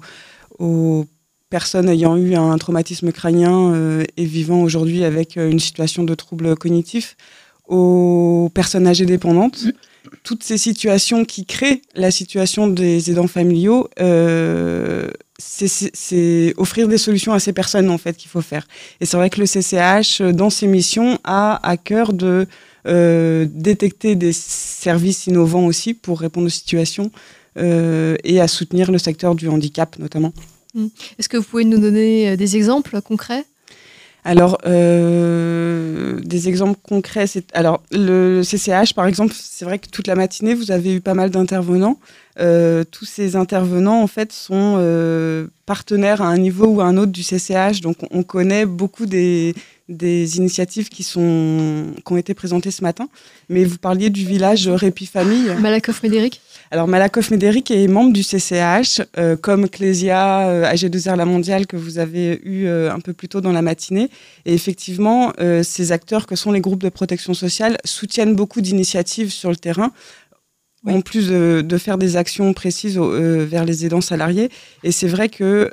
aux 0.60 1.06
personnes 1.50 1.88
ayant 1.88 2.16
eu 2.16 2.36
un 2.36 2.56
traumatisme 2.58 3.10
crânien 3.10 3.74
et 4.16 4.24
vivant 4.24 4.62
aujourd'hui 4.62 5.02
avec 5.02 5.34
une 5.34 5.58
situation 5.58 6.04
de 6.04 6.14
trouble 6.14 6.54
cognitif, 6.54 7.16
aux 7.72 8.50
personnes 8.52 8.86
âgées 8.86 9.06
dépendantes. 9.06 9.64
Toutes 10.24 10.44
ces 10.44 10.58
situations 10.58 11.24
qui 11.24 11.46
créent 11.46 11.80
la 11.94 12.10
situation 12.10 12.68
des 12.68 13.10
aidants 13.10 13.26
familiaux, 13.26 13.88
euh, 13.98 15.08
c'est 15.38 16.54
offrir 16.58 16.86
des 16.86 16.98
solutions 16.98 17.32
à 17.32 17.40
ces 17.40 17.52
personnes 17.52 17.88
en 17.88 17.98
fait 17.98 18.16
qu'il 18.16 18.30
faut 18.30 18.42
faire. 18.42 18.68
Et 19.00 19.06
c'est 19.06 19.16
vrai 19.16 19.30
que 19.30 19.40
le 19.40 19.46
CCH, 19.46 20.20
dans 20.20 20.50
ses 20.50 20.66
missions, 20.66 21.18
a 21.24 21.66
à 21.66 21.76
cœur 21.76 22.12
de 22.12 22.46
euh, 22.86 23.46
détecter 23.50 24.16
des 24.16 24.32
services 24.32 25.26
innovants 25.26 25.64
aussi 25.64 25.94
pour 25.94 26.20
répondre 26.20 26.48
aux 26.48 26.50
situations 26.50 27.10
euh, 27.56 28.16
et 28.22 28.40
à 28.40 28.48
soutenir 28.48 28.92
le 28.92 28.98
secteur 28.98 29.34
du 29.34 29.48
handicap 29.48 29.98
notamment. 29.98 30.32
Mmh. 30.74 30.86
Est-ce 31.18 31.28
que 31.28 31.38
vous 31.38 31.44
pouvez 31.44 31.64
nous 31.64 31.78
donner 31.78 32.36
des 32.36 32.56
exemples 32.56 33.00
concrets? 33.00 33.44
Alors, 34.24 34.58
euh, 34.66 36.20
des 36.22 36.48
exemples 36.48 36.78
concrets, 36.80 37.26
c'est 37.26 37.44
alors 37.54 37.82
le 37.90 38.42
CCH 38.42 38.94
par 38.94 39.06
exemple, 39.06 39.34
c'est 39.36 39.64
vrai 39.64 39.80
que 39.80 39.88
toute 39.88 40.06
la 40.06 40.14
matinée 40.14 40.54
vous 40.54 40.70
avez 40.70 40.94
eu 40.94 41.00
pas 41.00 41.14
mal 41.14 41.30
d'intervenants. 41.30 41.98
Euh, 42.38 42.84
tous 42.88 43.04
ces 43.04 43.34
intervenants 43.34 44.00
en 44.00 44.06
fait 44.06 44.32
sont 44.32 44.76
euh, 44.78 45.48
partenaires 45.66 46.22
à 46.22 46.28
un 46.28 46.38
niveau 46.38 46.66
ou 46.66 46.80
à 46.80 46.84
un 46.84 46.96
autre 46.96 47.10
du 47.10 47.22
CCH, 47.22 47.80
donc 47.80 47.96
on 48.12 48.22
connaît 48.22 48.64
beaucoup 48.64 49.06
des, 49.06 49.54
des 49.88 50.36
initiatives 50.36 50.88
qui, 50.88 51.02
sont, 51.02 51.86
qui 52.06 52.12
ont 52.12 52.16
été 52.16 52.32
présentées 52.32 52.70
ce 52.70 52.82
matin. 52.82 53.08
Mais 53.48 53.64
vous 53.64 53.78
parliez 53.78 54.08
du 54.08 54.24
village 54.24 54.68
Répi 54.68 55.06
Famille. 55.06 55.52
Malakoff 55.60 56.00
Médéric? 56.04 56.40
Alors 56.72 56.88
Malakoff 56.88 57.30
Médéric 57.30 57.70
est 57.70 57.86
membre 57.86 58.14
du 58.14 58.22
CCH, 58.22 59.02
euh, 59.18 59.36
comme 59.36 59.68
Clésia, 59.68 60.48
euh, 60.48 60.64
AG2R 60.64 61.16
La 61.16 61.26
Mondiale 61.26 61.66
que 61.66 61.76
vous 61.76 61.98
avez 61.98 62.40
eu 62.44 62.64
euh, 62.64 62.90
un 62.90 62.98
peu 62.98 63.12
plus 63.12 63.28
tôt 63.28 63.42
dans 63.42 63.52
la 63.52 63.60
matinée. 63.60 64.08
Et 64.46 64.54
effectivement, 64.54 65.34
ces 65.62 65.92
acteurs 65.92 66.26
que 66.26 66.34
sont 66.34 66.50
les 66.50 66.62
groupes 66.62 66.82
de 66.82 66.88
protection 66.88 67.34
sociale 67.34 67.76
soutiennent 67.84 68.34
beaucoup 68.34 68.62
d'initiatives 68.62 69.30
sur 69.30 69.50
le 69.50 69.56
terrain 69.56 69.92
en 70.86 71.02
plus 71.02 71.28
de, 71.28 71.78
faire 71.78 71.98
des 71.98 72.16
actions 72.16 72.52
précises 72.54 72.98
vers 72.98 73.66
les 73.66 73.84
aidants 73.84 74.00
salariés. 74.00 74.48
Et 74.82 74.92
c'est 74.92 75.08
vrai 75.08 75.28
que 75.28 75.70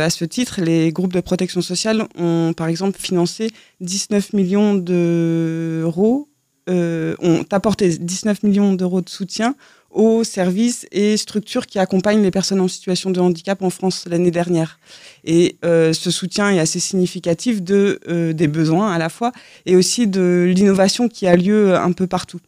à 0.00 0.10
ce 0.10 0.24
titre, 0.26 0.60
les 0.60 0.92
groupes 0.92 1.14
de 1.14 1.20
protection 1.20 1.62
sociale 1.62 2.06
ont 2.18 2.52
par 2.54 2.68
exemple 2.68 2.98
financé 3.00 3.50
19 3.80 4.34
millions 4.34 4.74
d'euros, 4.74 6.28
ont 6.68 7.44
apporté 7.50 7.88
19 7.88 8.42
millions 8.42 8.74
d'euros 8.74 9.00
de 9.00 9.08
soutien 9.08 9.56
aux 9.92 10.24
services 10.24 10.86
et 10.90 11.16
structures 11.16 11.66
qui 11.66 11.78
accompagnent 11.78 12.22
les 12.22 12.30
personnes 12.30 12.60
en 12.60 12.68
situation 12.68 13.10
de 13.10 13.20
handicap 13.20 13.62
en 13.62 13.70
France 13.70 14.04
l'année 14.08 14.30
dernière. 14.30 14.78
Et 15.24 15.56
euh, 15.64 15.92
ce 15.92 16.10
soutien 16.10 16.50
est 16.50 16.58
assez 16.58 16.80
significatif 16.80 17.62
de, 17.62 18.00
euh, 18.08 18.32
des 18.32 18.48
besoins 18.48 18.92
à 18.92 18.98
la 18.98 19.08
fois 19.08 19.32
et 19.66 19.76
aussi 19.76 20.06
de 20.06 20.52
l'innovation 20.54 21.08
qui 21.08 21.26
a 21.26 21.36
lieu 21.36 21.76
un 21.76 21.92
peu 21.92 22.06
partout. 22.06 22.40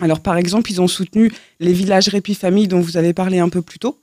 Alors 0.00 0.20
par 0.20 0.36
exemple, 0.36 0.70
ils 0.70 0.80
ont 0.80 0.88
soutenu 0.88 1.32
les 1.58 1.72
villages 1.72 2.08
Répi 2.08 2.34
Famille 2.34 2.68
dont 2.68 2.80
vous 2.80 2.96
avez 2.96 3.12
parlé 3.12 3.38
un 3.38 3.48
peu 3.48 3.62
plus 3.62 3.78
tôt. 3.78 4.00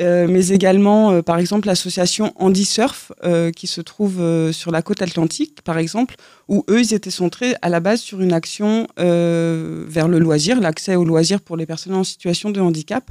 Euh, 0.00 0.26
mais 0.28 0.48
également, 0.48 1.10
euh, 1.10 1.22
par 1.22 1.38
exemple, 1.38 1.66
l'association 1.66 2.32
Andy 2.36 2.64
Surf, 2.64 3.12
euh, 3.24 3.50
qui 3.50 3.66
se 3.66 3.80
trouve 3.80 4.22
sur 4.52 4.70
la 4.70 4.82
côte 4.82 5.02
atlantique, 5.02 5.62
par 5.62 5.78
exemple, 5.78 6.14
où 6.48 6.64
eux, 6.70 6.80
ils 6.80 6.94
étaient 6.94 7.10
centrés 7.10 7.54
à 7.62 7.68
la 7.68 7.80
base 7.80 8.00
sur 8.00 8.20
une 8.20 8.32
action 8.32 8.86
vers 8.96 10.08
le 10.08 10.18
loisir, 10.18 10.60
l'accès 10.60 10.96
au 10.96 11.04
loisir 11.04 11.40
pour 11.40 11.56
les 11.56 11.66
personnes 11.66 11.94
en 11.94 12.04
situation 12.04 12.50
de 12.50 12.60
handicap. 12.60 13.10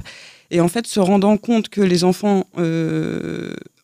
Et 0.50 0.60
en 0.60 0.68
fait, 0.68 0.86
se 0.86 0.98
rendant 0.98 1.36
compte 1.36 1.68
que 1.68 1.80
les 1.80 2.04
enfants 2.04 2.44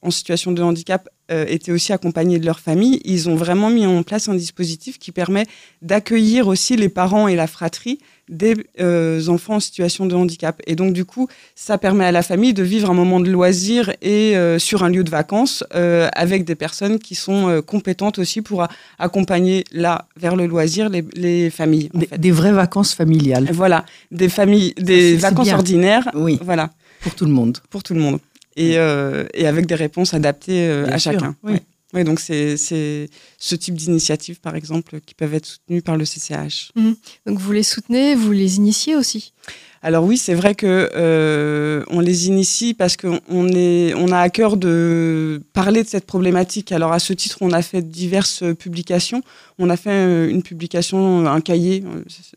en 0.05 0.11
situation 0.11 0.53
de 0.53 0.63
handicap 0.63 1.09
étaient 1.31 1.73
aussi 1.73 1.95
accompagnés 1.95 2.39
de 2.39 2.45
leur 2.45 2.61
famille, 2.61 3.01
ils 3.05 3.31
ont 3.31 3.35
vraiment 3.35 3.71
mis 3.71 3.87
en 3.87 4.03
place 4.03 4.29
un 4.29 4.35
dispositif 4.35 4.99
qui 4.99 5.11
permet 5.11 5.47
d'accueillir 5.81 6.49
aussi 6.49 6.77
les 6.77 6.91
parents 6.91 7.29
et 7.29 7.35
la 7.35 7.47
fratrie 7.47 7.99
des 8.29 8.55
euh, 8.81 9.27
enfants 9.29 9.57
en 9.57 9.61
situation 9.61 10.07
de 10.07 10.15
handicap. 10.15 10.61
Et 10.67 10.77
donc, 10.77 10.93
du 10.93 11.05
coup, 11.05 11.29
ça 11.55 11.79
permet 11.79 12.05
à 12.05 12.13
la 12.13 12.23
famille 12.23 12.55
de 12.55 12.63
vivre 12.63 12.91
un 12.91 12.95
moment 12.95 13.21
de 13.21 13.31
loisir 13.31 13.91
et 14.03 14.37
euh, 14.37 14.59
sur 14.59 14.83
un 14.83 14.89
lieu 14.89 15.05
de 15.05 15.11
vacances 15.11 15.65
euh, 15.75 16.09
avec 16.15 16.45
des 16.45 16.55
personnes 16.55 16.99
qui 16.99 17.15
sont 17.15 17.63
compétentes 17.67 18.19
aussi 18.19 18.43
pour 18.43 18.67
accompagner 18.99 19.65
là 19.73 20.07
vers 20.17 20.37
le 20.37 20.47
loisir 20.47 20.89
les, 20.89 21.51
familles. 21.51 21.91
Des, 22.17 22.31
vraies 22.31 22.53
vacances 22.53 22.95
familiales. 22.95 23.49
Voilà, 23.53 23.85
des 24.11 24.29
familles, 24.29 24.75
des 24.79 25.17
vacances 25.17 25.53
ordinaires. 25.53 26.11
Oui. 26.15 26.39
Voilà. 26.43 26.71
Pour 27.03 27.15
tout 27.15 27.27
le 27.27 27.33
monde. 27.33 27.59
Pour 27.71 27.83
tout 27.83 27.95
le 27.95 28.01
monde. 28.01 28.19
Et, 28.57 28.75
et 28.75 29.47
avec 29.47 29.67
des 29.67 29.75
réponses 29.75 30.15
adaptées 30.15 30.69
à 30.69 30.99
chacun. 30.99 31.37
Oui. 31.43 31.55
Oui, 31.95 32.03
donc 32.03 32.19
c'est 32.19 32.57
ce 32.57 33.55
type 33.55 33.77
d'initiatives, 33.77 34.41
par 34.41 34.57
exemple, 34.57 35.01
qui 35.01 35.15
peuvent 35.15 35.35
être 35.35 35.47
soutenues 35.47 35.81
par 35.81 35.97
le 35.97 36.05
CCH. 36.05 36.73
Mhm. 36.75 36.97
Donc 37.25 37.39
vous 37.39 37.53
les 37.53 37.63
soutenez, 37.63 38.17
vous 38.17 38.33
les 38.33 38.57
initiez 38.57 38.97
aussi? 38.97 39.33
Alors 39.85 40.05
oui, 40.05 40.17
c'est 40.17 40.33
vrai 40.33 40.55
que 40.55 40.89
euh, 40.97 41.85
on 41.89 42.01
les 42.01 42.27
initie 42.29 42.73
parce 42.73 42.97
qu'on 42.97 43.21
on 43.29 44.13
a 44.13 44.19
à 44.19 44.31
cœur 44.31 44.57
de 44.57 45.43
parler 45.53 45.83
de 45.83 45.89
cette 45.89 46.07
problématique. 46.07 46.73
Alors 46.73 46.95
à 46.95 46.99
ce 46.99 47.13
titre, 47.13 47.37
on 47.43 47.51
a 47.53 47.61
fait 47.61 47.83
diverses 47.83 48.45
publications. 48.59 49.21
On 49.59 49.69
a 49.69 49.77
fait 49.77 49.91
euh, 49.91 50.31
une 50.31 50.43
publication, 50.43 51.27
un 51.27 51.41
cahier. 51.43 51.85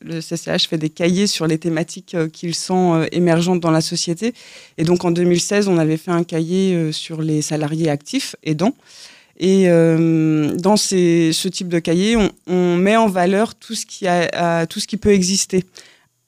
Le 0.01 0.19
CCH 0.19 0.67
fait 0.67 0.77
des 0.77 0.89
cahiers 0.89 1.25
sur 1.25 1.47
les 1.47 1.57
thématiques 1.57 2.15
euh, 2.15 2.27
qu'il 2.27 2.53
sent 2.53 3.07
émergentes 3.13 3.62
dans 3.62 3.71
la 3.71 3.79
société. 3.79 4.33
Et 4.77 4.83
donc 4.83 5.05
en 5.05 5.12
2016, 5.12 5.69
on 5.69 5.77
avait 5.77 5.95
fait 5.95 6.12
un 6.12 6.25
cahier 6.25 6.91
sur 6.91 7.21
les 7.21 7.41
salariés 7.41 7.89
actifs 7.89 8.36
aidants. 8.43 8.75
Et 9.39 9.69
euh, 9.69 10.53
dans 10.55 10.75
ces, 10.75 11.31
ce 11.31 11.47
type 11.47 11.69
de 11.69 11.79
cahier, 11.79 12.17
on, 12.17 12.29
on, 12.47 12.75
met 12.75 12.97
en 12.97 13.07
valeur 13.07 13.55
tout 13.55 13.75
ce 13.75 13.86
qui, 13.86 14.05
a, 14.05 14.65
tout 14.65 14.81
ce 14.81 14.88
qui 14.88 14.97
peut 14.97 15.13
exister 15.13 15.63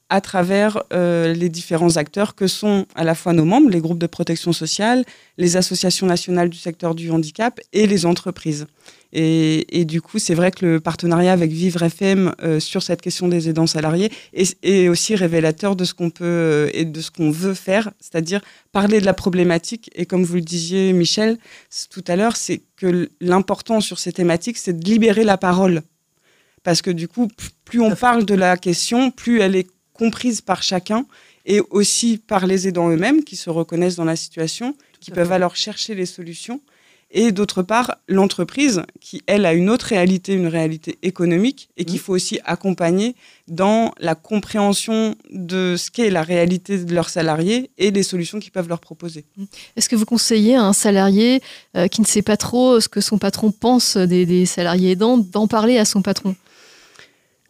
à 0.10 0.22
travers 0.22 0.84
euh, 0.91 1.34
les 1.34 1.50
différents 1.50 1.98
acteurs 1.98 2.36
que 2.36 2.48
sont 2.48 2.86
à 2.95 3.04
la 3.04 3.15
fois 3.15 3.34
nos 3.34 3.45
membres, 3.45 3.69
les 3.69 3.80
groupes 3.80 4.00
de 4.00 4.08
protection 4.08 4.54
sociale, 4.54 5.06
les 5.38 5.56
associations 5.56 6.08
nationales 6.08 6.50
du 6.50 6.58
secteur 6.58 6.95
du 6.95 7.12
handicap 7.12 7.60
et 7.74 7.86
les 7.86 8.06
entreprises. 8.06 8.65
Et, 9.12 9.80
et 9.80 9.86
du 9.86 10.02
coup, 10.02 10.19
c'est 10.19 10.36
vrai 10.36 10.52
que 10.52 10.65
le 10.65 10.80
partenariat 10.80 11.32
avec 11.32 11.52
Vivre 11.52 11.82
FM 11.84 12.34
euh, 12.41 12.60
sur 12.60 12.84
cette 12.84 13.02
question 13.02 13.28
des 13.28 13.50
aidants 13.50 13.67
salariés 13.67 14.12
est, 14.34 14.58
est 14.63 14.88
aussi 14.88 15.15
révélateur 15.15 15.76
de 15.76 15.86
ce 15.86 15.93
qu'on 15.93 16.10
peut 16.10 16.26
euh, 16.26 16.69
et 16.74 16.86
de 16.86 17.02
ce 17.02 17.10
qu'on 17.12 17.32
veut 17.32 17.56
faire, 17.56 17.91
c'est-à-dire 18.00 18.41
parler 18.72 19.00
de 19.00 19.06
la 19.06 19.13
problématique. 19.13 19.89
Et 19.95 20.06
comme 20.06 20.24
vous 20.24 20.36
le 20.36 20.41
disiez, 20.41 20.93
Michel, 20.93 21.38
tout 21.89 22.04
à 22.08 22.15
l'heure, 22.15 22.36
c'est 22.36 22.62
que 22.78 23.10
l'important 23.22 23.80
sur 23.82 24.00
ces 24.00 24.12
thématiques, 24.12 24.58
c'est 24.58 24.74
de 24.74 24.86
libérer 24.86 25.24
la 25.24 25.38
parole. 25.38 25.82
Parce 26.63 26.82
que 26.82 26.91
du 26.91 27.08
coup, 27.08 27.30
plus 27.65 27.82
on 27.82 27.95
parle 27.95 28.26
de 28.26 28.36
la 28.36 28.58
question, 28.58 29.12
plus 29.12 29.41
elle 29.41 29.56
est 29.56 29.67
comprise 29.99 30.39
par 30.41 30.63
chacun 30.63 31.05
et 31.45 31.59
aussi 31.71 32.17
par 32.17 32.47
les 32.47 32.67
aidants 32.67 32.89
eux-mêmes 32.89 33.23
qui 33.23 33.35
se 33.35 33.49
reconnaissent 33.49 33.97
dans 33.97 34.05
la 34.05 34.15
situation, 34.15 34.75
qui 35.01 35.12
peuvent 35.12 35.31
alors 35.31 35.55
chercher 35.55 35.93
les 35.93 36.05
solutions. 36.05 36.62
Et 37.12 37.31
d'autre 37.31 37.63
part, 37.63 37.95
l'entreprise 38.07 38.83
qui, 39.01 39.23
elle, 39.25 39.47
a 39.47 39.53
une 39.53 39.71
autre 39.71 39.88
réalité, 39.88 40.33
une 40.33 40.47
réalité 40.47 40.99
économique, 41.01 41.69
et 41.75 41.83
qu'il 41.83 41.95
mmh. 41.95 42.03
faut 42.03 42.13
aussi 42.13 42.39
accompagner 42.45 43.15
dans 43.47 43.93
la 43.97 44.13
compréhension 44.13 45.15
de 45.31 45.75
ce 45.75 45.89
qu'est 45.89 46.12
la 46.12 46.21
réalité 46.21 46.77
de 46.77 46.93
leurs 46.93 47.09
salariés 47.09 47.71
et 47.79 47.89
les 47.89 48.03
solutions 48.03 48.39
qu'ils 48.39 48.51
peuvent 48.51 48.69
leur 48.69 48.79
proposer. 48.79 49.25
Mmh. 49.38 49.43
Est-ce 49.75 49.89
que 49.89 49.95
vous 49.95 50.05
conseillez 50.05 50.55
à 50.55 50.63
un 50.63 50.73
salarié 50.73 51.41
euh, 51.75 51.88
qui 51.88 52.01
ne 52.01 52.05
sait 52.05 52.21
pas 52.21 52.38
trop 52.38 52.79
ce 52.79 52.88
que 52.88 53.01
son 53.01 53.17
patron 53.17 53.51
pense 53.51 53.97
des, 53.97 54.27
des 54.27 54.45
salariés 54.45 54.91
aidants 54.91 55.17
d'en 55.17 55.47
parler 55.47 55.79
à 55.79 55.85
son 55.85 56.03
patron? 56.03 56.35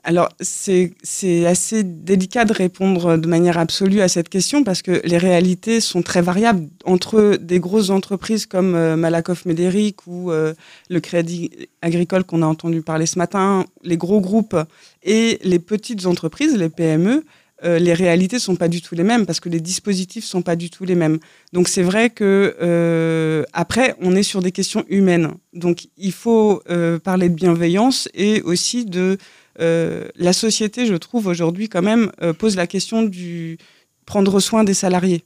Alors, 0.03 0.29
c'est 0.39 1.45
assez 1.45 1.83
délicat 1.83 2.45
de 2.45 2.53
répondre 2.53 3.17
de 3.17 3.27
manière 3.27 3.57
absolue 3.57 3.99
à 3.99 4.07
cette 4.07 4.29
question 4.29 4.63
parce 4.63 4.81
que 4.81 5.01
les 5.03 5.17
réalités 5.17 5.81
sont 5.81 6.01
très 6.01 6.21
variables 6.21 6.67
entre 6.85 7.35
des 7.35 7.59
grosses 7.59 7.89
entreprises 7.89 8.45
comme 8.45 8.75
euh, 8.75 8.95
Malakoff 8.95 9.45
Médéric 9.45 10.07
ou 10.07 10.31
euh, 10.31 10.53
le 10.89 11.01
Crédit 11.01 11.51
Agricole 11.81 12.23
qu'on 12.23 12.41
a 12.43 12.45
entendu 12.45 12.81
parler 12.81 13.05
ce 13.05 13.19
matin, 13.19 13.65
les 13.83 13.97
gros 13.97 14.21
groupes 14.21 14.55
et 15.03 15.37
les 15.43 15.59
petites 15.59 16.05
entreprises, 16.05 16.55
les 16.55 16.69
PME. 16.69 17.25
Euh, 17.63 17.77
les 17.79 17.93
réalités 17.93 18.39
sont 18.39 18.55
pas 18.55 18.67
du 18.67 18.81
tout 18.81 18.95
les 18.95 19.03
mêmes 19.03 19.25
parce 19.25 19.39
que 19.39 19.49
les 19.49 19.59
dispositifs 19.59 20.25
sont 20.25 20.41
pas 20.41 20.55
du 20.55 20.69
tout 20.69 20.85
les 20.85 20.95
mêmes. 20.95 21.19
Donc 21.53 21.67
c'est 21.67 21.83
vrai 21.83 22.09
que 22.09 23.45
après 23.53 23.95
on 23.99 24.15
est 24.15 24.23
sur 24.23 24.41
des 24.41 24.51
questions 24.51 24.85
humaines. 24.89 25.33
Donc 25.53 25.87
il 25.97 26.11
faut 26.11 26.63
parler 27.03 27.29
de 27.29 27.35
bienveillance 27.35 28.07
et 28.13 28.41
aussi 28.41 28.85
de 28.85 29.17
euh, 29.59 30.07
la 30.15 30.33
société, 30.33 30.85
je 30.85 30.95
trouve, 30.95 31.27
aujourd'hui, 31.27 31.69
quand 31.69 31.81
même, 31.81 32.11
euh, 32.21 32.33
pose 32.33 32.55
la 32.55 32.67
question 32.67 33.03
du 33.03 33.57
prendre 34.05 34.39
soin 34.39 34.63
des 34.63 34.73
salariés. 34.73 35.23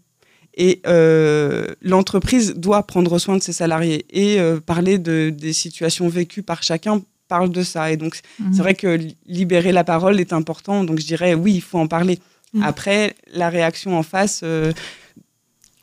Et 0.56 0.82
euh, 0.86 1.65
l'entreprise 1.82 2.56
doit 2.56 2.84
prendre 2.84 3.17
soin 3.17 3.38
de 3.38 3.43
ses 3.43 3.54
salariés. 3.54 4.06
Et 4.12 4.39
parler 4.65 4.98
de, 4.98 5.30
des 5.30 5.54
situations 5.54 6.08
vécues 6.08 6.43
par 6.43 6.63
chacun 6.63 7.02
parle 7.27 7.49
de 7.49 7.63
ça. 7.63 7.91
Et 7.91 7.97
donc, 7.97 8.15
c'est 8.15 8.43
mhm. 8.43 8.53
vrai 8.53 8.75
que 8.75 8.99
libérer 9.25 9.71
la 9.71 9.83
parole 9.83 10.19
est 10.19 10.33
important. 10.33 10.83
Donc, 10.83 10.99
je 10.99 11.05
dirais, 11.05 11.33
oui, 11.33 11.55
il 11.55 11.62
faut 11.62 11.79
en 11.79 11.88
parler. 11.88 12.19
Mhm. 12.53 12.63
Après, 12.63 13.15
la 13.33 13.49
réaction 13.49 13.97
en 13.97 14.03
face. 14.03 14.43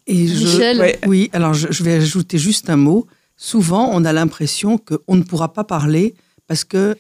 Et 0.07 0.27
je, 0.27 1.07
oui, 1.07 1.31
alors 1.33 1.55
je, 1.55 1.83
vais 1.83 1.95
ajouter 1.95 2.39
juste 2.39 2.69
un 2.71 2.77
mot. 2.77 3.07
Souvent, 3.37 3.91
on 3.93 4.05
a 4.05 4.13
l'impression 4.13 4.77
qu'on 4.79 5.17
ne 5.17 5.23
pourra 5.23 5.53
pas 5.53 5.65
parler 5.65 6.15
parce 6.47 6.65
que, 6.65 6.97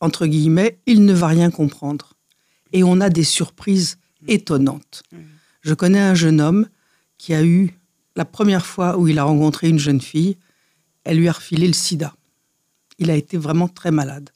entre 0.00 0.26
guillemets, 0.26 0.78
il 0.86 1.04
ne 1.04 1.12
va 1.12 1.26
rien 1.26 1.50
comprendre. 1.50 2.14
Et 2.72 2.82
on 2.82 3.00
a 3.00 3.10
des 3.10 3.24
surprises 3.24 3.98
étonnantes. 4.28 5.02
Je 5.60 5.74
connais 5.74 6.00
un 6.00 6.14
jeune 6.14 6.40
homme 6.40 6.68
qui 7.18 7.34
a 7.34 7.42
eu, 7.42 7.78
la 8.16 8.24
première 8.24 8.66
fois 8.66 8.98
où 8.98 9.08
il 9.08 9.18
a 9.18 9.24
rencontré 9.24 9.68
une 9.68 9.78
jeune 9.78 10.00
fille, 10.00 10.36
elle 11.04 11.18
lui 11.18 11.28
a 11.28 11.32
refilé 11.32 11.66
le 11.66 11.72
sida. 11.72 12.14
Il 12.98 13.10
a 13.10 13.16
été 13.16 13.36
vraiment 13.36 13.68
très 13.68 13.90
malade. 13.90 14.30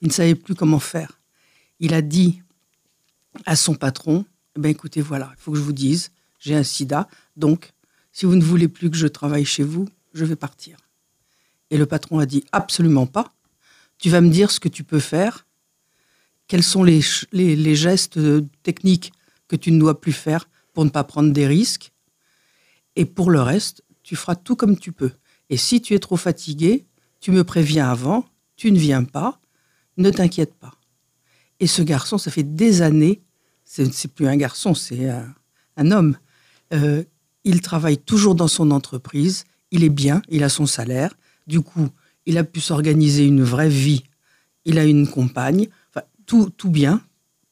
Il 0.00 0.08
ne 0.08 0.12
savait 0.12 0.34
plus 0.34 0.54
comment 0.54 0.78
faire. 0.78 1.20
Il 1.80 1.94
a 1.94 2.02
dit 2.02 2.42
à 3.44 3.56
son 3.56 3.74
patron, 3.74 4.24
eh 4.56 4.60
ben 4.60 4.70
écoutez, 4.70 5.00
voilà, 5.00 5.32
il 5.36 5.40
faut 5.40 5.52
que 5.52 5.58
je 5.58 5.62
vous 5.62 5.72
dise, 5.72 6.10
j'ai 6.38 6.54
un 6.54 6.62
sida, 6.62 7.08
donc 7.36 7.72
si 8.12 8.24
vous 8.24 8.36
ne 8.36 8.42
voulez 8.42 8.68
plus 8.68 8.90
que 8.90 8.96
je 8.96 9.06
travaille 9.06 9.44
chez 9.44 9.62
vous, 9.62 9.86
je 10.14 10.24
vais 10.24 10.36
partir. 10.36 10.78
Et 11.70 11.76
le 11.76 11.86
patron 11.86 12.18
a 12.18 12.26
dit, 12.26 12.44
absolument 12.52 13.06
pas, 13.06 13.34
tu 13.98 14.08
vas 14.08 14.20
me 14.20 14.30
dire 14.30 14.50
ce 14.50 14.60
que 14.60 14.68
tu 14.68 14.84
peux 14.84 15.00
faire, 15.00 15.46
quels 16.48 16.62
sont 16.62 16.84
les, 16.84 17.00
les, 17.32 17.74
gestes 17.74 18.18
techniques 18.62 19.12
que 19.48 19.56
tu 19.56 19.72
ne 19.72 19.80
dois 19.80 20.00
plus 20.00 20.12
faire 20.12 20.48
pour 20.72 20.84
ne 20.84 20.90
pas 20.90 21.04
prendre 21.04 21.32
des 21.32 21.46
risques. 21.46 21.92
Et 22.94 23.04
pour 23.04 23.30
le 23.30 23.42
reste, 23.42 23.82
tu 24.02 24.14
feras 24.16 24.36
tout 24.36 24.54
comme 24.54 24.78
tu 24.78 24.92
peux. 24.92 25.10
Et 25.50 25.56
si 25.56 25.80
tu 25.80 25.94
es 25.94 25.98
trop 25.98 26.16
fatigué, 26.16 26.86
tu 27.26 27.32
me 27.32 27.42
préviens 27.42 27.90
avant, 27.90 28.24
tu 28.54 28.70
ne 28.70 28.78
viens 28.78 29.02
pas, 29.02 29.40
ne 29.96 30.10
t'inquiète 30.10 30.54
pas. 30.54 30.74
Et 31.58 31.66
ce 31.66 31.82
garçon, 31.82 32.18
ça 32.18 32.30
fait 32.30 32.44
des 32.44 32.82
années, 32.82 33.20
c'est 33.64 34.14
plus 34.14 34.28
un 34.28 34.36
garçon, 34.36 34.74
c'est 34.74 35.10
un, 35.76 35.90
homme. 35.90 36.16
Euh, 36.72 37.02
il 37.42 37.62
travaille 37.62 37.98
toujours 37.98 38.36
dans 38.36 38.46
son 38.46 38.70
entreprise, 38.70 39.42
il 39.72 39.82
est 39.82 39.88
bien, 39.88 40.22
il 40.28 40.44
a 40.44 40.48
son 40.48 40.66
salaire. 40.66 41.16
Du 41.48 41.62
coup, 41.62 41.88
il 42.26 42.38
a 42.38 42.44
pu 42.44 42.60
s'organiser 42.60 43.26
une 43.26 43.42
vraie 43.42 43.70
vie, 43.70 44.04
il 44.64 44.78
a 44.78 44.84
une 44.84 45.08
compagne, 45.08 45.66
tout, 46.26 46.50
tout 46.56 46.70
bien, 46.70 47.02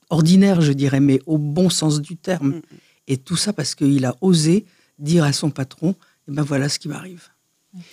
ordinaire 0.08 0.60
je 0.60 0.70
dirais, 0.70 1.00
mais 1.00 1.18
au 1.26 1.36
bon 1.36 1.68
sens 1.68 2.00
du 2.00 2.16
terme. 2.16 2.60
Et 3.08 3.16
tout 3.16 3.36
ça 3.36 3.52
parce 3.52 3.74
qu'il 3.74 4.04
a 4.04 4.14
osé 4.20 4.66
dire 5.00 5.24
à 5.24 5.32
son 5.32 5.50
patron, 5.50 5.96
eh 6.28 6.30
ben 6.30 6.44
voilà 6.44 6.68
ce 6.68 6.78
qui 6.78 6.86
m'arrive. 6.86 7.33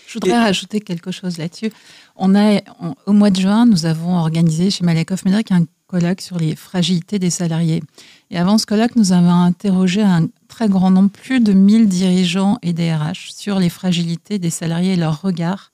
Je 0.07 0.13
voudrais 0.13 0.37
rajouter 0.37 0.79
quelque 0.79 1.11
chose 1.11 1.37
là-dessus. 1.37 1.71
On 2.15 2.35
a, 2.35 2.61
au 3.05 3.13
mois 3.13 3.29
de 3.29 3.39
juin, 3.39 3.65
nous 3.65 3.85
avons 3.85 4.17
organisé 4.17 4.69
chez 4.69 4.83
Malakoff 4.83 5.25
Médéric 5.25 5.51
un 5.51 5.65
colloque 5.87 6.21
sur 6.21 6.37
les 6.37 6.55
fragilités 6.55 7.19
des 7.19 7.29
salariés. 7.29 7.83
Et 8.29 8.37
avant 8.37 8.57
ce 8.57 8.65
colloque, 8.65 8.95
nous 8.95 9.11
avons 9.11 9.31
interrogé 9.31 10.01
un 10.01 10.27
très 10.47 10.69
grand 10.69 10.89
nombre, 10.89 11.09
plus 11.09 11.41
de 11.41 11.51
1000 11.51 11.87
dirigeants 11.87 12.57
et 12.61 12.73
DRH 12.73 13.31
sur 13.33 13.59
les 13.59 13.69
fragilités 13.69 14.39
des 14.39 14.49
salariés 14.49 14.93
et 14.93 14.97
leur 14.97 15.21
regard. 15.21 15.71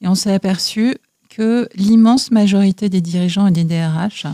Et 0.00 0.08
on 0.08 0.14
s'est 0.14 0.32
aperçu 0.32 0.96
que 1.28 1.68
l'immense 1.74 2.30
majorité 2.30 2.88
des 2.88 3.00
dirigeants 3.00 3.46
et 3.46 3.50
des 3.50 3.64
DRH 3.64 4.26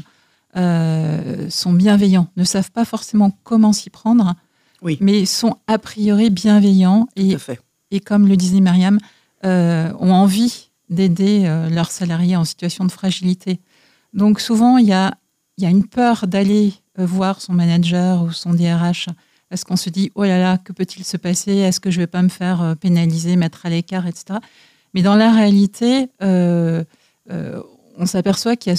euh, 0.56 1.48
sont 1.48 1.72
bienveillants, 1.72 2.28
ne 2.36 2.44
savent 2.44 2.70
pas 2.70 2.84
forcément 2.84 3.36
comment 3.42 3.72
s'y 3.72 3.88
prendre, 3.88 4.34
oui. 4.82 4.98
mais 5.00 5.24
sont 5.24 5.56
a 5.66 5.78
priori 5.78 6.30
bienveillants 6.30 7.08
et, 7.16 7.38
fait. 7.38 7.60
Et 7.90 8.00
comme 8.00 8.28
le 8.28 8.36
disait 8.36 8.60
Myriam, 8.60 8.98
euh, 9.44 9.92
ont 9.98 10.12
envie 10.12 10.70
d'aider 10.88 11.44
euh, 11.46 11.68
leurs 11.70 11.90
salariés 11.90 12.36
en 12.36 12.44
situation 12.44 12.84
de 12.84 12.92
fragilité. 12.92 13.60
Donc 14.12 14.40
souvent, 14.40 14.78
il 14.78 14.86
y 14.86 14.92
a, 14.92 15.14
une 15.58 15.86
peur 15.86 16.26
d'aller 16.26 16.72
voir 16.96 17.40
son 17.40 17.52
manager 17.52 18.22
ou 18.22 18.32
son 18.32 18.54
DRH 18.54 19.08
parce 19.48 19.64
qu'on 19.64 19.76
se 19.76 19.90
dit, 19.90 20.10
oh 20.14 20.24
là 20.24 20.38
là, 20.38 20.58
que 20.58 20.72
peut-il 20.72 21.04
se 21.04 21.16
passer? 21.16 21.52
Est-ce 21.56 21.80
que 21.80 21.90
je 21.90 21.98
vais 21.98 22.06
pas 22.06 22.22
me 22.22 22.28
faire 22.28 22.76
pénaliser, 22.80 23.36
mettre 23.36 23.66
à 23.66 23.70
l'écart, 23.70 24.06
etc. 24.06 24.38
Mais 24.94 25.02
dans 25.02 25.16
la 25.16 25.32
réalité, 25.32 26.08
on 26.20 28.06
s'aperçoit 28.06 28.56
qu'il 28.56 28.74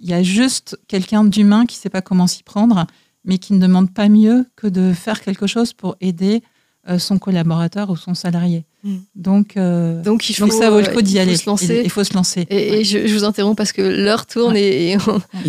y 0.00 0.12
a 0.14 0.22
juste 0.22 0.78
quelqu'un 0.88 1.24
d'humain 1.24 1.66
qui 1.66 1.76
ne 1.76 1.80
sait 1.82 1.90
pas 1.90 2.00
comment 2.00 2.26
s'y 2.26 2.42
prendre, 2.42 2.86
mais 3.24 3.38
qui 3.38 3.52
ne 3.52 3.58
demande 3.58 3.92
pas 3.92 4.08
mieux 4.08 4.46
que 4.56 4.66
de 4.66 4.92
faire 4.92 5.20
quelque 5.20 5.46
chose 5.46 5.72
pour 5.72 5.96
aider 6.00 6.42
euh, 6.42 6.53
son 6.98 7.18
collaborateur 7.18 7.90
ou 7.90 7.96
son 7.96 8.14
salarié. 8.14 8.64
Hmm. 8.82 8.96
Donc, 9.14 9.56
euh, 9.56 10.02
donc, 10.02 10.28
il 10.28 10.34
faut, 10.34 10.50
ça 10.50 10.68
vaut 10.68 10.80
le 10.80 10.92
coup 10.92 11.00
d'y 11.00 11.18
aller. 11.18 11.32
Il 11.32 11.90
faut 11.90 12.04
se 12.04 12.14
lancer. 12.14 12.46
Et, 12.50 12.84
je, 12.84 12.98
vous 13.14 13.24
interromps 13.24 13.56
parce 13.56 13.72
que 13.72 13.80
l'heure 13.80 14.26
tourne 14.26 14.56
et, 14.56 14.96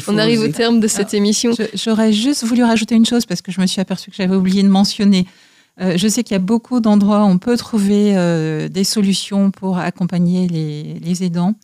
on, 0.07 0.17
arrive 0.17 0.39
au 0.39 0.47
terme 0.47 0.79
de 0.79 0.87
cette 0.87 1.13
émission. 1.13 1.51
J'aurais 1.73 2.13
juste 2.13 2.45
voulu 2.45 2.63
rajouter 2.63 2.95
une 2.95 3.05
chose 3.05 3.25
parce 3.25 3.41
que 3.41 3.51
je 3.51 3.59
me 3.59 3.67
suis 3.67 3.81
aperçue 3.81 4.09
que 4.09 4.15
j'avais 4.15 4.35
oublié 4.35 4.63
de 4.63 4.69
mentionner. 4.69 5.27
Euh, 5.81 5.97
je 5.97 6.07
sais 6.07 6.23
qu'il 6.23 6.33
y 6.33 6.37
a 6.37 6.39
beaucoup 6.39 6.79
d'endroits 6.79 7.25
où 7.25 7.27
on 7.27 7.37
peut 7.37 7.57
trouver 7.57 8.15
des 8.69 8.83
solutions 8.85 9.51
pour 9.51 9.77
accompagner 9.77 10.47
les, 10.47 10.99
les 10.99 11.23
aidants 11.23 11.55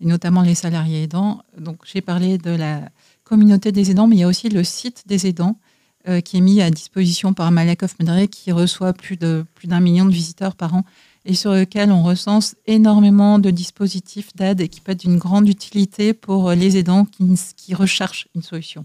et 0.00 0.06
notamment 0.06 0.42
les 0.42 0.56
salariés 0.56 1.04
aidants. 1.04 1.42
Donc, 1.56 1.78
j'ai 1.84 2.00
parlé 2.00 2.38
de 2.38 2.50
la 2.50 2.80
communauté 3.22 3.70
des 3.70 3.92
aidants, 3.92 4.08
mais 4.08 4.16
il 4.16 4.20
y 4.20 4.24
a 4.24 4.28
aussi 4.28 4.48
le 4.48 4.64
site 4.64 5.04
des 5.06 5.28
aidants 5.28 5.56
euh, 6.08 6.20
qui 6.20 6.38
est 6.38 6.40
mis 6.40 6.60
à 6.62 6.70
disposition 6.70 7.34
par 7.34 7.50
Malakoff 7.50 7.98
Medré, 7.98 8.28
qui 8.28 8.52
reçoit 8.52 8.92
plus 8.92 9.16
de 9.16 9.44
plus 9.54 9.68
d'un 9.68 9.80
million 9.80 10.04
de 10.04 10.12
visiteurs 10.12 10.56
par 10.56 10.74
an 10.74 10.84
et 11.24 11.34
sur 11.34 11.52
lequel 11.52 11.92
on 11.92 12.02
recense 12.02 12.56
énormément 12.66 13.38
de 13.38 13.50
dispositifs 13.50 14.34
d'aide 14.34 14.60
et 14.60 14.68
qui 14.68 14.80
peut 14.80 14.92
être 14.92 15.00
d'une 15.00 15.18
grande 15.18 15.48
utilité 15.48 16.14
pour 16.14 16.52
les 16.52 16.76
aidants 16.78 17.04
qui, 17.56 17.74
recherchent 17.74 18.28
une 18.34 18.42
solution. 18.42 18.84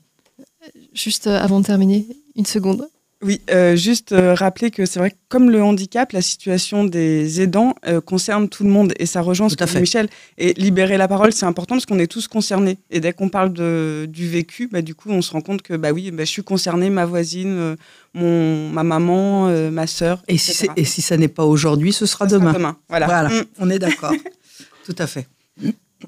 Juste 0.93 1.27
euh, 1.27 1.39
avant 1.39 1.59
de 1.59 1.65
terminer, 1.65 2.05
une 2.35 2.45
seconde. 2.45 2.87
Oui, 3.25 3.41
euh, 3.49 3.75
juste 3.75 4.11
euh, 4.11 4.35
rappeler 4.35 4.69
que 4.69 4.85
c'est 4.85 4.99
vrai 4.99 5.09
que 5.09 5.15
comme 5.29 5.49
le 5.49 5.63
handicap, 5.63 6.11
la 6.11 6.21
situation 6.21 6.83
des 6.83 7.41
aidants 7.41 7.73
euh, 7.87 7.99
concerne 7.99 8.47
tout 8.49 8.63
le 8.63 8.69
monde 8.69 8.93
et 8.99 9.07
ça 9.07 9.21
rejoint 9.21 9.49
ce 9.49 9.55
que 9.55 9.63
dit 9.63 9.79
Michel. 9.79 10.09
Et 10.37 10.53
libérer 10.53 10.95
la 10.97 11.07
parole, 11.07 11.33
c'est 11.33 11.47
important 11.47 11.73
parce 11.73 11.87
qu'on 11.87 11.97
est 11.97 12.05
tous 12.05 12.27
concernés. 12.27 12.77
Et 12.91 12.99
dès 12.99 13.13
qu'on 13.13 13.29
parle 13.29 13.51
de, 13.51 14.05
du 14.07 14.29
vécu, 14.29 14.67
bah, 14.71 14.83
du 14.83 14.93
coup, 14.93 15.09
on 15.09 15.23
se 15.23 15.31
rend 15.31 15.41
compte 15.41 15.63
que 15.63 15.73
bah 15.73 15.91
oui, 15.91 16.11
bah, 16.11 16.23
je 16.23 16.29
suis 16.29 16.43
concernée, 16.43 16.91
ma 16.91 17.05
voisine, 17.05 17.75
mon, 18.13 18.69
ma 18.69 18.83
maman, 18.83 19.49
ma 19.71 19.87
sœur. 19.87 20.21
Et 20.27 20.37
si, 20.37 20.67
et 20.75 20.85
si 20.85 21.01
ça 21.01 21.17
n'est 21.17 21.27
pas 21.27 21.45
aujourd'hui, 21.45 21.93
ce 21.93 22.05
sera 22.05 22.27
demain. 22.27 22.53
demain. 22.53 22.77
Voilà, 22.89 23.07
voilà 23.07 23.29
mm. 23.29 23.45
on 23.59 23.69
est 23.71 23.79
d'accord. 23.79 24.13
Tout 24.85 24.95
à 24.99 25.07
fait. 25.07 25.27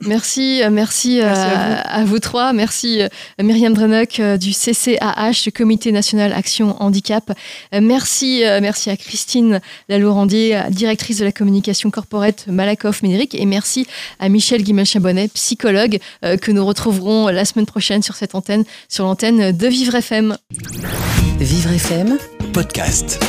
Merci, 0.02 0.62
euh, 0.63 0.69
merci, 0.69 1.21
euh, 1.21 1.34
à, 1.34 2.04
vous. 2.04 2.19
trois. 2.19 2.54
Merci 2.54 3.02
euh, 3.02 3.08
Myriam 3.41 3.73
Drenock 3.73 4.21
du 4.39 4.52
CCAH, 4.52 5.43
du 5.43 5.52
Comité 5.52 5.91
national 5.91 6.34
Action 6.34 6.76
Handicap. 6.82 7.32
Merci, 7.73 8.43
merci 8.62 8.89
à 8.89 8.97
Christine 8.97 9.62
Lalaurandier, 9.89 10.60
directrice 10.69 11.19
de 11.19 11.26
la 11.26 11.32
communication 11.32 11.89
corporate 11.89 12.45
Malakoff 12.47 13.02
Ménéric. 13.02 13.36
Et 13.36 13.45
merci 13.45 13.88
à 14.19 14.30
Michel 14.30 14.63
Guimel-Chabonnet, 14.63 15.30
psychologue, 15.30 16.00
que 16.21 16.52
nous 16.52 16.65
retrouverons 16.65 17.28
la 17.28 17.45
semaine 17.45 17.65
prochaine 17.65 18.02
sur 18.04 18.15
cette 18.15 18.36
antenne, 18.36 18.63
sur 18.89 19.06
l'antenne 19.06 19.52
de 19.52 19.67
Vivre 19.67 19.95
FM. 19.95 20.38
Vivre 21.39 21.71
FM, 21.71 22.17
podcast. 22.54 23.19